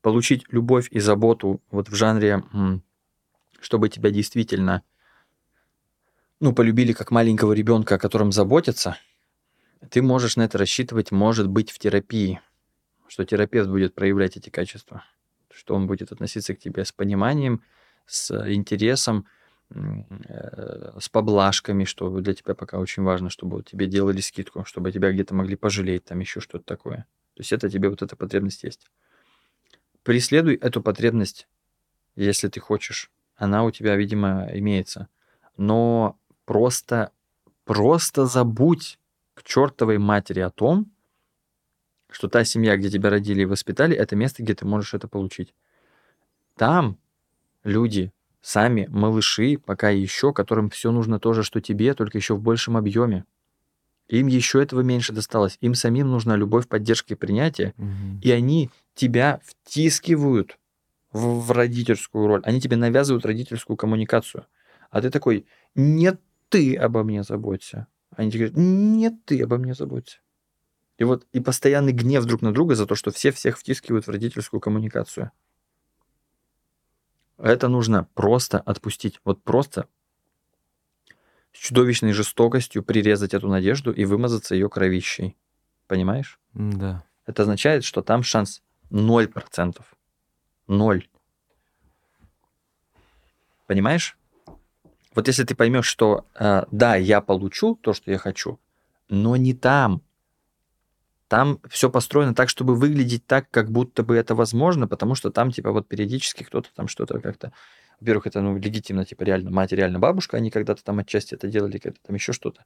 [0.00, 2.42] Получить любовь и заботу вот в жанре,
[3.60, 4.82] чтобы тебя действительно
[6.40, 8.96] ну, полюбили как маленького ребенка, о котором заботятся,
[9.90, 12.40] ты можешь на это рассчитывать, может быть, в терапии,
[13.08, 15.04] что терапевт будет проявлять эти качества,
[15.50, 17.62] что он будет относиться к тебе с пониманием,
[18.06, 19.26] с интересом,
[19.72, 25.34] с поблажками, что для тебя пока очень важно, чтобы тебе делали скидку, чтобы тебя где-то
[25.34, 27.06] могли пожалеть, там еще что-то такое.
[27.34, 28.90] То есть это тебе вот эта потребность есть.
[30.02, 31.46] Преследуй эту потребность,
[32.16, 33.10] если ты хочешь.
[33.36, 35.08] Она у тебя, видимо, имеется.
[35.56, 37.12] Но просто,
[37.64, 38.98] просто забудь
[39.34, 40.90] к чертовой матери о том,
[42.10, 45.54] что та семья, где тебя родили и воспитали, это место, где ты можешь это получить.
[46.56, 46.98] Там
[47.62, 52.40] люди сами, малыши, пока еще, которым все нужно то же, что тебе, только еще в
[52.40, 53.24] большем объеме.
[54.08, 55.56] Им еще этого меньше досталось.
[55.60, 57.74] Им самим нужна любовь, поддержка и принятие.
[57.78, 58.20] Угу.
[58.22, 60.58] И они тебя втискивают
[61.12, 62.40] в, в родительскую роль.
[62.44, 64.46] Они тебе навязывают родительскую коммуникацию.
[64.90, 67.86] А ты такой, нет, ты обо мне заботься.
[68.16, 70.18] Они тебе говорят, нет, ты обо мне заботься.
[70.98, 74.10] И вот и постоянный гнев друг на друга за то, что все всех втискивают в
[74.10, 75.30] родительскую коммуникацию.
[77.42, 79.20] Это нужно просто отпустить.
[79.24, 79.86] Вот просто
[81.52, 85.36] с чудовищной жестокостью прирезать эту надежду и вымазаться ее кровищей.
[85.86, 86.38] Понимаешь?
[86.52, 87.04] Да.
[87.26, 89.80] Это означает, что там шанс 0%.
[90.66, 91.08] Ноль.
[93.66, 94.18] Понимаешь?
[95.14, 98.60] Вот если ты поймешь, что э, да, я получу то, что я хочу,
[99.08, 100.02] но не там.
[101.30, 105.52] Там все построено так, чтобы выглядеть так, как будто бы это возможно, потому что там,
[105.52, 107.52] типа, вот периодически кто-то там что-то как-то...
[108.00, 111.78] Во-первых, это, ну, легитимно, типа, реально, мать, реально бабушка, они когда-то там отчасти это делали,
[111.78, 112.64] когда-то там еще что-то.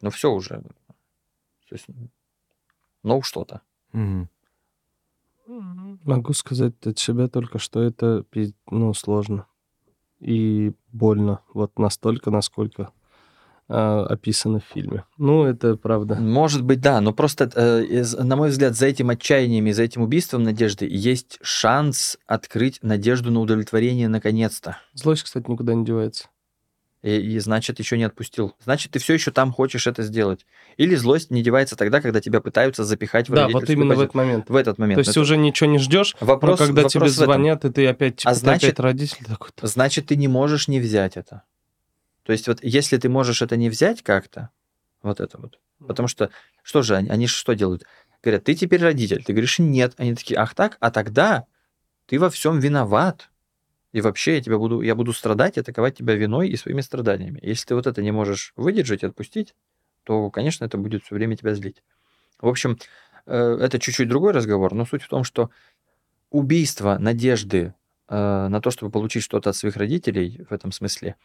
[0.00, 0.62] Но все уже.
[1.68, 1.84] То есть,
[3.02, 3.60] ну, что-то.
[3.92, 4.30] Мгм.
[5.46, 8.24] Могу сказать от себя только, что это
[8.70, 9.46] ну, сложно
[10.18, 11.42] и больно.
[11.52, 12.90] Вот настолько, насколько
[13.68, 15.04] описано в фильме.
[15.18, 16.14] Ну, это правда.
[16.16, 20.02] Может быть, да, но просто, э, на мой взгляд, за этим отчаянием и за этим
[20.02, 24.78] убийством надежды есть шанс открыть надежду на удовлетворение наконец-то.
[24.94, 26.28] Злость, кстати, никуда не девается.
[27.02, 28.54] И, и значит, еще не отпустил.
[28.64, 30.46] Значит, ты все еще там хочешь это сделать.
[30.78, 34.04] Или злость не девается тогда, когда тебя пытаются запихать в Да, вот именно в позицию.
[34.06, 34.50] этот момент.
[34.50, 34.96] в этот момент.
[34.96, 37.70] То есть Это- уже ничего не ждешь, вопрос, но когда вопрос тебе в звонят, и
[37.70, 39.50] ты опять, типа, А значит- опять родитель такой.
[39.62, 41.42] Значит, ты не можешь не взять это.
[42.28, 44.50] То есть вот если ты можешь это не взять как-то,
[45.00, 45.58] вот это вот.
[45.78, 46.28] Потому что,
[46.62, 47.84] что же они, они что делают?
[48.22, 49.24] Говорят, ты теперь родитель.
[49.24, 49.94] Ты говоришь, нет.
[49.96, 50.76] Они такие, ах так?
[50.80, 51.46] А тогда
[52.04, 53.30] ты во всем виноват.
[53.92, 57.40] И вообще я, тебя буду, я буду страдать атаковать тебя виной и своими страданиями.
[57.42, 59.54] Если ты вот это не можешь выдержать и отпустить,
[60.04, 61.82] то, конечно, это будет все время тебя злить.
[62.42, 62.76] В общем,
[63.24, 65.48] э, это чуть-чуть другой разговор, но суть в том, что
[66.28, 67.72] убийство надежды
[68.06, 71.16] э, на то, чтобы получить что-то от своих родителей в этом смысле,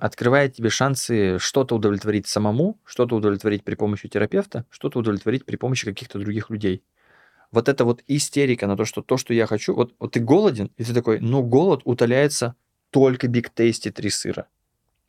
[0.00, 5.84] открывает тебе шансы что-то удовлетворить самому, что-то удовлетворить при помощи терапевта, что-то удовлетворить при помощи
[5.84, 6.82] каких-то других людей.
[7.50, 10.70] Вот эта вот истерика на то, что то, что я хочу, вот, вот ты голоден,
[10.76, 12.54] и ты такой, ну, голод утоляется
[12.90, 14.48] только Big Tasty 3 сыра.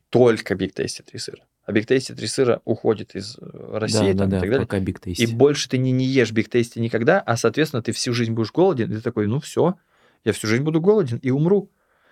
[0.09, 1.43] Только Big Tasty 3 сыра.
[1.65, 4.49] А Big Tasty 3 сыра уходит из э, России да, там, да, и да, так
[4.49, 4.65] далее.
[4.65, 4.79] пока
[5.21, 8.51] И больше ты не, не ешь Big Tasty никогда, а, соответственно, ты всю жизнь будешь
[8.51, 9.75] голоден, и ты такой, ну все,
[10.23, 11.69] я всю жизнь буду голоден и умру.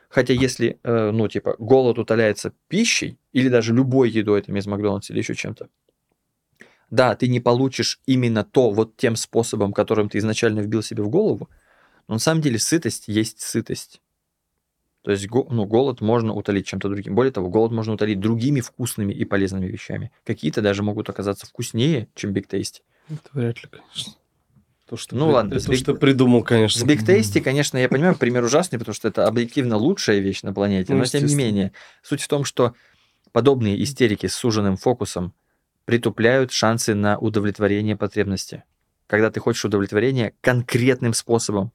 [0.10, 5.14] Хотя если, э, ну, типа, голод утоляется пищей, или даже любой едой, там, из Макдональдса
[5.14, 5.70] или еще чем-то,
[6.90, 11.10] да, ты не получишь именно то вот тем способом, которым ты изначально вбил себе в
[11.10, 11.50] голову,
[12.08, 14.02] но на самом деле сытость есть сытость.
[15.02, 17.14] То есть ну, голод можно утолить чем-то другим.
[17.14, 20.12] Более того, голод можно утолить другими вкусными и полезными вещами.
[20.24, 22.82] Какие-то даже могут оказаться вкуснее, чем Big Tasty.
[23.10, 24.14] Это вряд ли, конечно.
[24.88, 26.80] То, что Ну при- ладно, это с Big- что придумал, конечно.
[26.80, 30.54] С Big Tasty, конечно, я понимаю, пример ужасный, потому что это объективно лучшая вещь на
[30.54, 31.72] планете, Ну, но тем не менее.
[32.04, 32.76] Суть в том, что
[33.32, 35.34] подобные истерики с суженным фокусом
[35.86, 38.64] притупляют шансы на удовлетворение потребности.
[39.08, 41.72] Когда ты хочешь удовлетворения конкретным способом,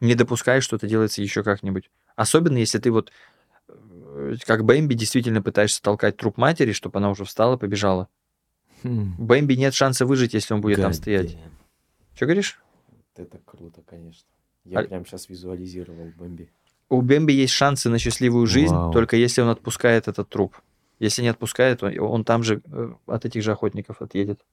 [0.00, 1.90] не допускаешь, что это делается еще как-нибудь.
[2.16, 3.12] Особенно если ты вот
[3.68, 8.08] э, как Бэмби действительно пытаешься толкать труп матери, чтобы она уже встала, побежала.
[8.82, 11.32] Хм, Бэмби нет шанса выжить, если он будет там God стоять.
[11.34, 11.38] damn.
[12.14, 12.60] Что говоришь?
[13.16, 14.28] Это круто, конечно.
[14.64, 16.50] Я А- прям сейчас визуализировал Бэмби.
[16.88, 18.92] У Бэмби есть шансы на счастливую жизнь, Вау.
[18.92, 20.56] только если он отпускает этот труп.
[20.98, 24.44] Если не отпускает, он, он там же э, от этих же охотников отъедет.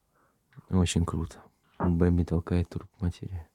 [0.70, 1.36] Очень круто.
[1.78, 3.46] Бэмби толкает труп матери.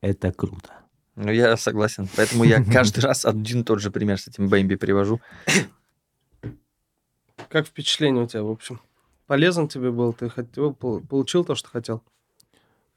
[0.00, 0.72] Это круто.
[1.14, 2.08] Ну, я согласен.
[2.16, 5.20] Поэтому я каждый раз один и тот же пример с этим Бэмби привожу.
[7.48, 8.80] Как впечатление у тебя, в общем?
[9.26, 10.12] Полезен тебе был?
[10.12, 12.02] Ты хотел, пол- получил то, что хотел?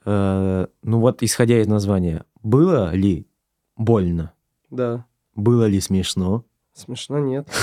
[0.05, 3.27] Э, Ну вот, исходя из названия, было ли
[3.75, 4.33] больно?
[4.69, 5.05] Да.
[5.35, 6.43] Было ли смешно?
[6.73, 7.47] Смешно нет.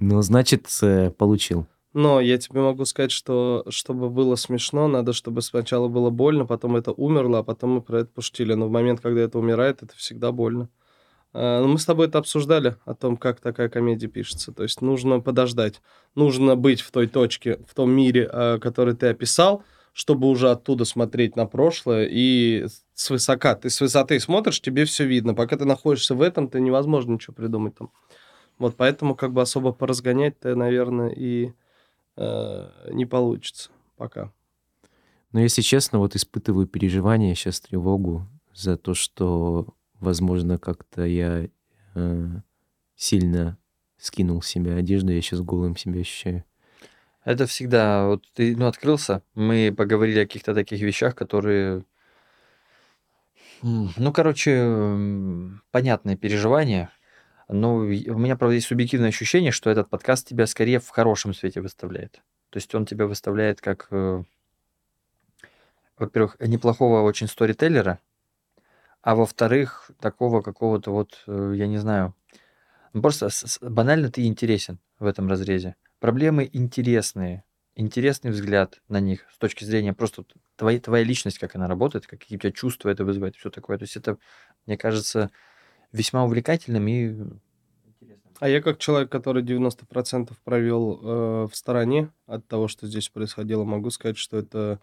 [0.00, 1.66] Ну, значит, э, получил.
[1.92, 6.74] Но я тебе могу сказать, что чтобы было смешно, надо, чтобы сначала было больно, потом
[6.74, 8.54] это умерло, а потом мы про это пошутили.
[8.54, 10.68] Но в момент, когда это умирает, это всегда больно.
[11.34, 14.52] А, ну, мы с тобой это обсуждали, о том, как такая комедия пишется.
[14.52, 15.82] То есть нужно подождать.
[16.14, 20.84] Нужно быть в той точке, в том мире, а, который ты описал, чтобы уже оттуда
[20.84, 23.56] смотреть на прошлое и с высока.
[23.56, 25.34] Ты с высоты смотришь, тебе все видно.
[25.34, 27.90] Пока ты находишься в этом, ты невозможно ничего придумать там.
[28.58, 31.52] Вот поэтому как бы особо поразгонять-то, наверное, и
[32.16, 34.32] э, не получится пока.
[35.32, 39.74] Но если честно, вот испытываю переживания, сейчас тревогу за то, что,
[40.04, 41.48] возможно, как-то я
[41.94, 42.26] э,
[42.94, 43.58] сильно
[43.98, 46.44] скинул с себя одежду, я сейчас голым себя ощущаю.
[47.24, 51.84] Это всегда, вот ты ну, открылся, мы поговорили о каких-то таких вещах, которые,
[53.62, 54.62] ну, короче,
[55.70, 56.90] понятные переживания,
[57.48, 61.62] но у меня, правда, есть субъективное ощущение, что этот подкаст тебя скорее в хорошем свете
[61.62, 62.22] выставляет.
[62.50, 64.22] То есть он тебя выставляет как, э,
[65.98, 68.00] во-первых, неплохого очень сторителлера,
[69.04, 72.14] а во-вторых, такого какого-то вот, э, я не знаю,
[72.94, 73.28] ну, просто
[73.60, 75.76] банально ты интересен в этом разрезе.
[76.00, 77.44] Проблемы интересные,
[77.74, 80.24] интересный взгляд на них с точки зрения просто
[80.56, 83.76] твоей, твоя личность, как она работает, какие у тебя чувства это вызывает, все такое.
[83.76, 84.16] То есть это,
[84.64, 85.30] мне кажется,
[85.92, 87.14] весьма увлекательным и.
[88.40, 93.64] А я как человек, который 90% провел э, в стороне от того, что здесь происходило,
[93.64, 94.80] могу сказать, что это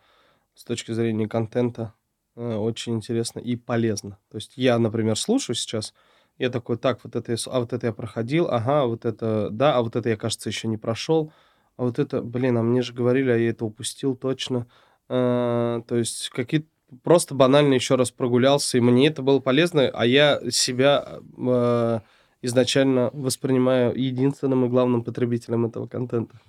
[0.54, 1.96] с точки зрения контента
[2.42, 4.18] очень интересно и полезно.
[4.30, 5.94] То есть я, например, слушаю сейчас,
[6.38, 9.82] я такой, так, вот это, а вот это я проходил, ага, вот это, да, а
[9.82, 11.32] вот это я, кажется, еще не прошел,
[11.78, 14.68] а вот это, блин, а мне же говорили, а я это упустил точно.
[15.10, 16.68] Э, то есть какие-то
[17.04, 22.00] просто банально еще раз прогулялся, и мне это было полезно, а я себя э,
[22.42, 26.40] изначально воспринимаю единственным и главным потребителем этого контента.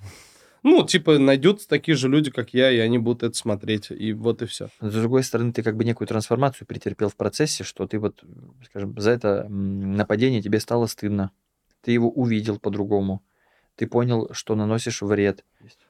[0.62, 4.42] Ну, типа, найдутся такие же люди, как я, и они будут это смотреть, и вот
[4.42, 4.68] и все.
[4.80, 8.22] Но, С другой стороны, ты как бы некую трансформацию претерпел в процессе, что ты вот,
[8.66, 11.32] скажем, за это нападение тебе стало стыдно.
[11.82, 13.22] Ты его увидел по-другому.
[13.74, 15.44] Ты понял, что наносишь вред.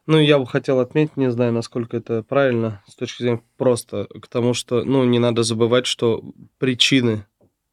[0.07, 4.27] Ну, я бы хотел отметить, не знаю, насколько это правильно, с точки зрения просто к
[4.29, 6.25] тому, что, ну, не надо забывать, что
[6.59, 7.27] причины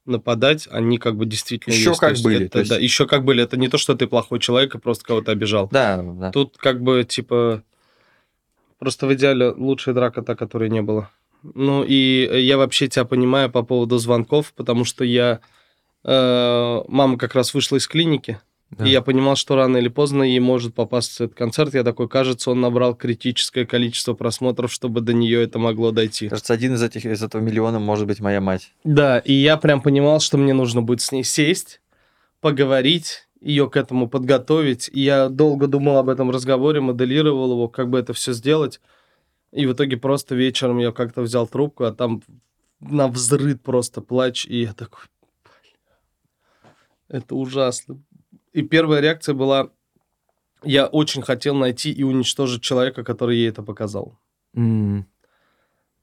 [0.10, 2.02] нападать, они как бы действительно Ещё есть.
[2.02, 3.44] как То были, это, то есть- Да, еще как были.
[3.44, 5.70] Это не то, что ты плохой человек и просто кого-то обижал.
[5.72, 6.32] Да, да.
[6.32, 7.64] Тут как бы, типа,
[8.80, 11.10] просто в идеале лучшая драка та, которой не было.
[11.44, 15.40] Ну, и я вообще тебя понимаю по поводу звонков, потому что я...
[16.04, 18.40] э, мама как раз вышла из клиники,
[18.72, 18.86] Да.
[18.86, 21.74] и я понимал, что рано или поздно ей может попасться этот концерт.
[21.74, 26.30] Я такой, кажется, он набрал критическое количество просмотров, чтобы до нее это могло дойти.
[26.30, 28.72] Кажется, один из этих из этого миллиона может быть моя мать.
[28.84, 31.82] Да, и я прям понимал, что мне нужно будет с ней сесть,
[32.42, 34.90] поговорить, ее к этому подготовить.
[34.94, 38.80] И я долго думал об этом разговоре, моделировал его, как бы это все сделать.
[39.52, 42.22] И в итоге просто вечером я как-то взял трубку, а там
[42.80, 45.06] на взрыв просто плач, и я такой,
[45.44, 48.00] «Бля, это ужасно.
[48.54, 49.70] И первая реакция была,
[50.64, 54.18] я очень хотел найти и уничтожить человека, который ей это показал.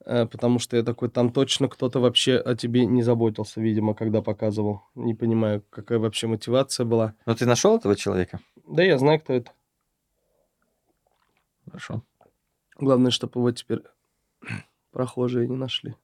[0.07, 4.23] Э, Потому что я такой, там точно кто-то вообще о тебе не заботился, видимо, когда
[4.23, 4.83] показывал.
[4.95, 7.15] Не понимаю, какая вообще мотивация была.
[7.27, 8.41] Но ты нашел этого человека?
[8.69, 9.53] Да, я знаю, кто это.
[11.67, 12.03] Хорошо.
[12.79, 13.83] Главное, чтобы его теперь
[14.93, 15.97] прохожие не нашли.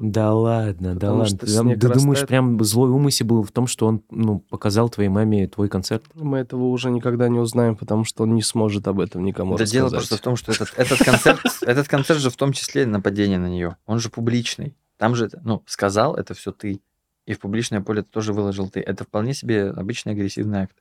[0.00, 1.38] Да ладно, да ладно.
[1.38, 5.48] Ты, ты думаешь, прям злой умысел был в том, что он ну, показал твоей маме
[5.48, 6.04] твой концерт?
[6.14, 9.64] Мы этого уже никогда не узнаем, потому что он не сможет об этом никому Да
[9.64, 10.08] дело рассказать.
[10.08, 13.48] просто в том, что этот, этот концерт, этот концерт же в том числе нападение на
[13.48, 13.76] нее.
[13.86, 14.76] Он же публичный.
[14.98, 16.80] Там же, ну, сказал это все ты.
[17.26, 18.80] И в публичное поле это тоже выложил ты.
[18.80, 20.76] Это вполне себе обычный агрессивный акт.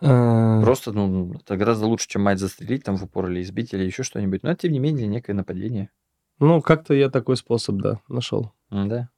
[0.00, 3.84] А, Просто, ну, это гораздо лучше, чем мать застрелить там в упор или избить или
[3.84, 4.42] еще что-нибудь.
[4.42, 5.90] Но это, тем не менее, некое нападение.
[6.38, 8.52] Ну, как-то я такой способ, да, нашел.
[8.70, 9.08] Да.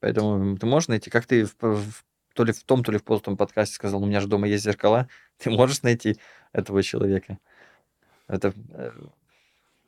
[0.00, 2.04] Поэтому ты можешь найти, как ты в- в-
[2.34, 4.64] то ли в том, то ли в том подкасте сказал, у меня же дома есть
[4.64, 5.08] зеркала,
[5.38, 6.18] ты можешь найти
[6.52, 7.38] этого человека.
[8.28, 8.92] Это, э,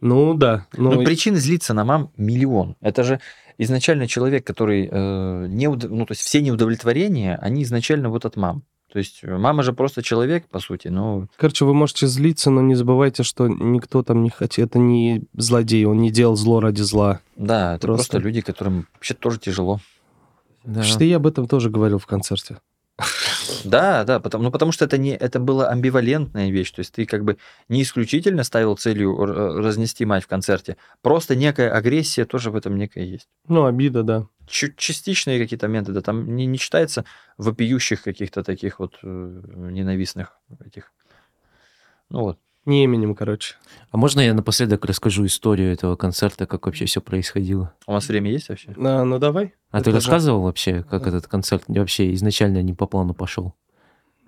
[0.01, 0.67] Ну да.
[0.73, 2.77] Ну, ну, причин злиться на мам миллион.
[2.81, 3.21] Это же
[3.59, 8.37] изначально человек, который э, не, уд- ну, то есть все неудовлетворения, они изначально вот от
[8.37, 8.65] мам.
[8.93, 12.61] То есть э, мама же просто человек, по сути, но Короче, вы можете злиться, но
[12.61, 14.67] не забывайте, что никто там не хотел.
[14.67, 17.21] Это не злодей, он не делал зло ради зла.
[17.37, 19.81] да, это просто, Просто- люди, которым вообще тоже тяжело.
[20.65, 20.83] Да.
[20.83, 22.59] Что я об этом тоже говорил в концерте.
[23.65, 26.71] Да, да, потому, ну, потому что это, не, это была амбивалентная вещь.
[26.73, 27.37] То есть ты как бы
[27.69, 32.77] не исключительно ставил целью р- разнести мать в концерте, просто некая агрессия тоже в этом
[32.77, 33.29] некая есть.
[33.49, 34.27] Ну, обида, да.
[34.47, 37.05] Чуть частичные какие-то моменты, да, там не, не читается
[37.39, 40.93] вопиющих каких-то таких вот э, ненавистных этих.
[42.09, 42.39] Ну вот.
[42.67, 43.55] Не именем, короче.
[43.91, 47.73] А можно я напоследок расскажу историю этого концерта, как вообще все происходило?
[47.87, 48.75] У вас время есть вообще?
[48.77, 49.55] А, ну, давай.
[49.71, 53.55] А Это ты рассказывал вообще, как этот концерт вообще изначально не по плану пошел?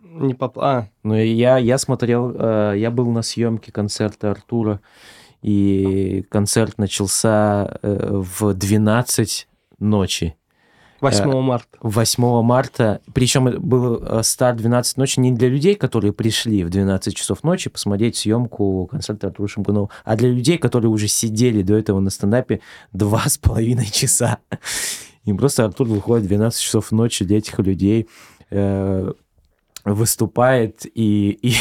[0.03, 0.59] Не поп...
[0.59, 4.80] А, Ну, я, я смотрел, э, я был на съемке концерта Артура,
[5.43, 10.37] и концерт начался э, в 12 ночи.
[11.03, 11.78] 8 марта.
[11.80, 17.14] 8 марта, причем был э, старт 12 ночи не для людей, которые пришли в 12
[17.16, 21.98] часов ночи посмотреть съемку концерта Артура Шамгунова, а для людей, которые уже сидели до этого
[22.00, 22.61] на стендапе
[22.92, 24.38] два с половиной часа.
[25.24, 28.09] И просто Артур выходит в 12 часов ночи для этих людей,
[28.50, 29.12] э,
[29.84, 31.30] выступает и...
[31.42, 31.55] и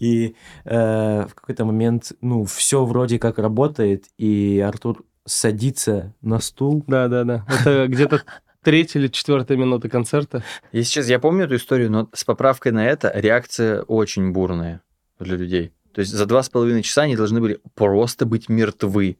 [0.00, 6.84] И э, в какой-то момент, ну, все вроде как работает, и Артур садится на стул,
[6.86, 7.46] Да, да, да.
[7.48, 8.22] Это где-то
[8.62, 10.42] третья или четвертая минута концерта.
[10.72, 14.80] Если честно, я помню эту историю, но с поправкой на это реакция очень бурная
[15.20, 15.72] для людей.
[15.92, 19.18] То есть за два с половиной часа они должны были просто быть мертвы.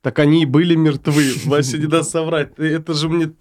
[0.00, 1.34] Так они и были мертвы.
[1.44, 2.58] Вася не даст соврать.
[2.58, 3.32] Это же мне...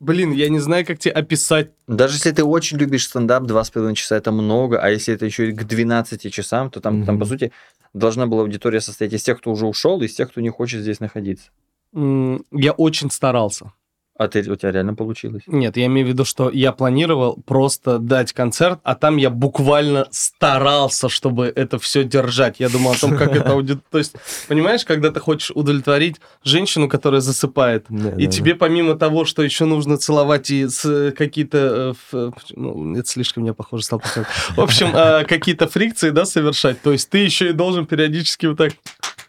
[0.00, 1.70] Блин, я не знаю, как тебе описать.
[1.86, 5.26] Даже если ты очень любишь стендап, два с половиной часа это много, а если это
[5.26, 7.52] еще и к 12 часам, то там, там, по сути,
[7.92, 10.80] должна была аудитория состоять из тех, кто уже ушел, и из тех, кто не хочет
[10.80, 11.50] здесь находиться.
[11.94, 13.72] М, Я очень старался.
[14.20, 15.44] А ты, у тебя реально получилось.
[15.46, 20.08] Нет, я имею в виду, что я планировал просто дать концерт, а там я буквально
[20.10, 22.56] старался, чтобы это все держать.
[22.60, 23.80] Я думал о том, как это аудитория...
[23.90, 24.14] То есть,
[24.46, 27.86] понимаешь, когда ты хочешь удовлетворить женщину, которая засыпает,
[28.18, 31.94] и тебе помимо того, что еще нужно целовать и с какие-то...
[32.12, 34.02] э, ф- Ну, это слишком мне похоже стало.
[34.50, 36.82] В общем, э, какие-то фрикции, да, совершать.
[36.82, 38.72] То есть ты еще и должен периодически вот так...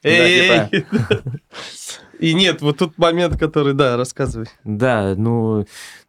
[0.04, 0.86] Да, «Эй!»
[2.22, 4.48] И нет, вот тут момент, который, да, рассказывай.
[4.64, 5.66] Да, ну,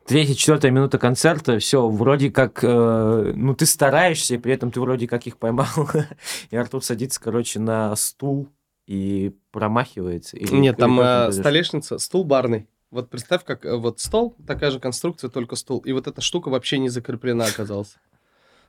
[0.06, 4.80] третья, четвертая минута концерта, все, вроде как, э, ну, ты стараешься, и при этом ты
[4.80, 5.66] вроде как их поймал.
[6.50, 8.48] И Артур садится, короче, на стул
[8.86, 10.36] и промахивается.
[10.36, 12.68] Или- Нет, там э, столешница, стул барный.
[12.90, 15.78] Вот представь, как э, вот стол, такая же конструкция, только стул.
[15.78, 17.96] И вот эта штука вообще не закреплена оказалась.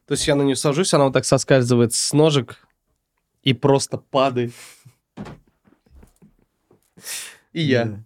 [0.08, 2.58] То есть я на нее сажусь, она вот так соскальзывает с ножек
[3.42, 4.54] и просто падает.
[7.54, 8.04] И я.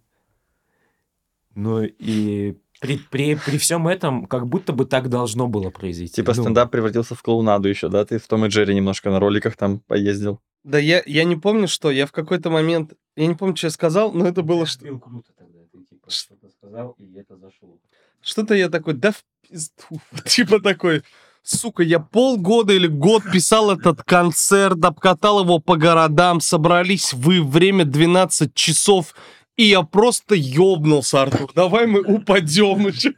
[1.54, 6.14] Ну, и при, при, при всем этом, как будто бы так должно было произойти.
[6.14, 8.04] Типа Ну, стендап превратился в клоунаду еще, да?
[8.04, 10.40] Ты в Том и Джерри немножко на роликах там поездил.
[10.62, 11.90] Да я, я не помню, что.
[11.90, 12.92] Я в какой-то момент...
[13.16, 14.86] Я не помню, что я сказал, но это было что...
[14.98, 17.78] Круто тогда, ты типа что-то сказал, и это зашло.
[18.20, 20.00] Что-то я такой, да в пизду.
[20.26, 21.02] Типа такой,
[21.42, 27.84] сука, я полгода или год писал этот концерт, обкатал его по городам, собрались вы, время
[27.84, 29.14] 12 часов,
[29.58, 31.50] и я просто ёбнулся, Артур.
[31.54, 32.88] Давай мы упадем.
[32.88, 33.10] И чё?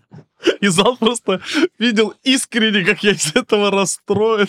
[0.60, 1.42] И зал просто
[1.78, 4.48] видел искренне, как я из этого расстроен.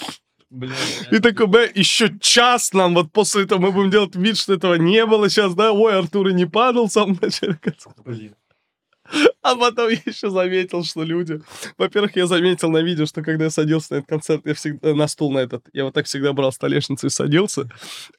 [1.11, 4.75] И такой, бля, еще час нам, вот после этого мы будем делать вид, что этого
[4.75, 5.73] не было сейчас, да?
[5.73, 7.59] Ой, Артур и не падал в самом начале.
[8.05, 8.35] Блин.
[9.41, 11.41] А потом я еще заметил, что люди...
[11.78, 15.07] Во-первых, я заметил на видео, что когда я садился на этот концерт, я всегда на
[15.07, 17.70] стул на этот, я вот так всегда брал столешницу и садился.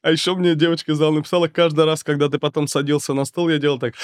[0.03, 3.49] А еще мне девочка из зала написала, каждый раз, когда ты потом садился на стол,
[3.49, 3.95] я делал так...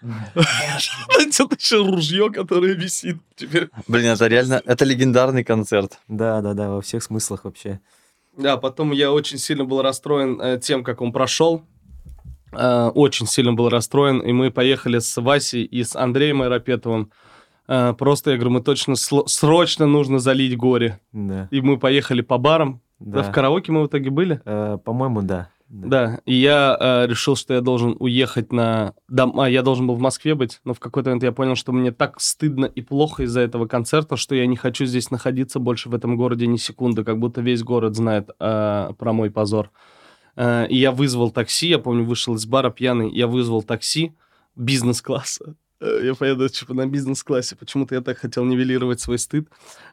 [0.02, 3.70] Это еще ружье, которое висит теперь.
[3.86, 6.00] Блин, это реально, это легендарный концерт.
[6.08, 7.80] Да, да, да, во всех смыслах вообще.
[8.36, 11.64] Да, потом я очень сильно был расстроен э, тем, как он прошел.
[12.52, 14.20] Э, очень сильно был расстроен.
[14.20, 17.10] И мы поехали с Васей и с Андреем Айрапетовым.
[17.68, 21.00] Э, просто, я говорю, мы точно срочно нужно залить горе.
[21.12, 21.48] Да.
[21.50, 22.80] И мы поехали по барам.
[22.98, 23.22] Да.
[23.22, 23.30] Да.
[23.30, 24.40] в караоке мы в итоге были.
[24.44, 25.50] Э, по-моему, да.
[25.68, 28.94] Да, и я э, решил, что я должен уехать на...
[29.08, 31.72] дом- А, я должен был в Москве быть, но в какой-то момент я понял, что
[31.72, 35.88] мне так стыдно и плохо из-за этого концерта, что я не хочу здесь находиться больше
[35.88, 39.72] в этом городе ни секунды, как будто весь город знает э, про мой позор.
[40.36, 44.12] Э, и я вызвал такси, я помню, вышел из бара пьяный, я вызвал такси
[44.54, 45.54] бизнес-класса.
[45.80, 47.54] Э, Я поеду типа на бизнес-классе.
[47.56, 49.48] Почему-то я так хотел нивелировать свой стыд.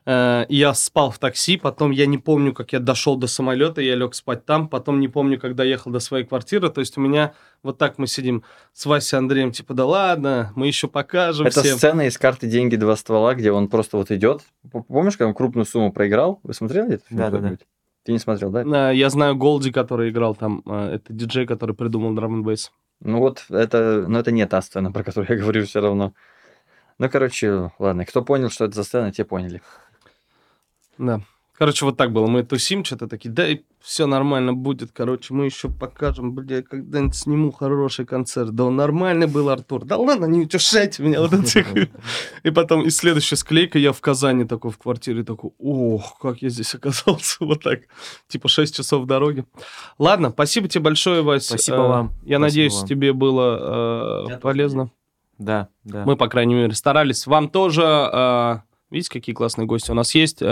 [0.06, 3.82] Э, и Я спал в такси, потом я не помню, как я дошел до самолета,
[3.82, 6.70] я лег спать там, потом не помню, когда ехал до своей квартиры.
[6.70, 7.34] То есть у меня
[7.64, 11.78] вот так мы сидим с Васей Андреем, типа, да ладно, мы еще покажем Это всем.
[11.78, 12.78] сцена из карты «Деньги.
[12.78, 14.42] Два ствола», где он просто вот идет.
[14.88, 16.40] Помнишь, когда он крупную сумму проиграл?
[16.44, 17.38] Вы смотрели этот фильм Да-да-да.
[17.38, 17.68] когда-нибудь?
[18.04, 18.92] Ты не смотрел, да?
[18.92, 20.62] Э, Я знаю Голди, который играл там.
[20.66, 22.72] э, Это диджей, который придумал драм бейс.
[23.00, 26.14] Ну вот, это, но это не та сцена, про которую я говорю все равно.
[27.00, 29.62] Ну, короче, ладно, кто понял, что это за сцена, те поняли.
[30.98, 31.22] Да.
[31.64, 32.28] Короче, вот так было.
[32.28, 34.92] Мы тусим, что-то такие, да, и все нормально будет.
[34.92, 38.50] Короче, мы еще покажем, бля, когда-нибудь сниму хороший концерт.
[38.54, 39.86] Да он нормальный был, Артур.
[39.86, 41.22] Да ладно, не утешайте меня.
[41.22, 41.88] Вот это.
[42.44, 46.50] И потом, и следующая склейка, я в Казани такой в квартире, такой, ох, как я
[46.50, 47.38] здесь оказался.
[47.46, 47.84] Вот так.
[48.28, 49.46] Типа 6 часов дороги.
[49.98, 51.46] Ладно, спасибо тебе большое, Вась.
[51.46, 52.14] Спасибо Э, вам.
[52.26, 54.92] Я надеюсь, тебе было э, полезно.
[55.38, 56.04] Да, да.
[56.04, 57.26] Мы, по крайней мере, старались.
[57.26, 57.84] Вам тоже...
[57.84, 58.58] э,
[58.92, 60.44] видите, какие классные гости у нас есть.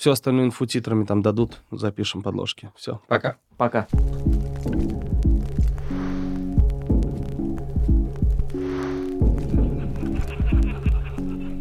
[0.00, 1.60] Э, всю остальную инфу титрами там дадут.
[1.70, 2.70] Запишем подложки.
[2.74, 3.00] Все.
[3.06, 3.36] Пока.
[3.56, 3.86] Пока.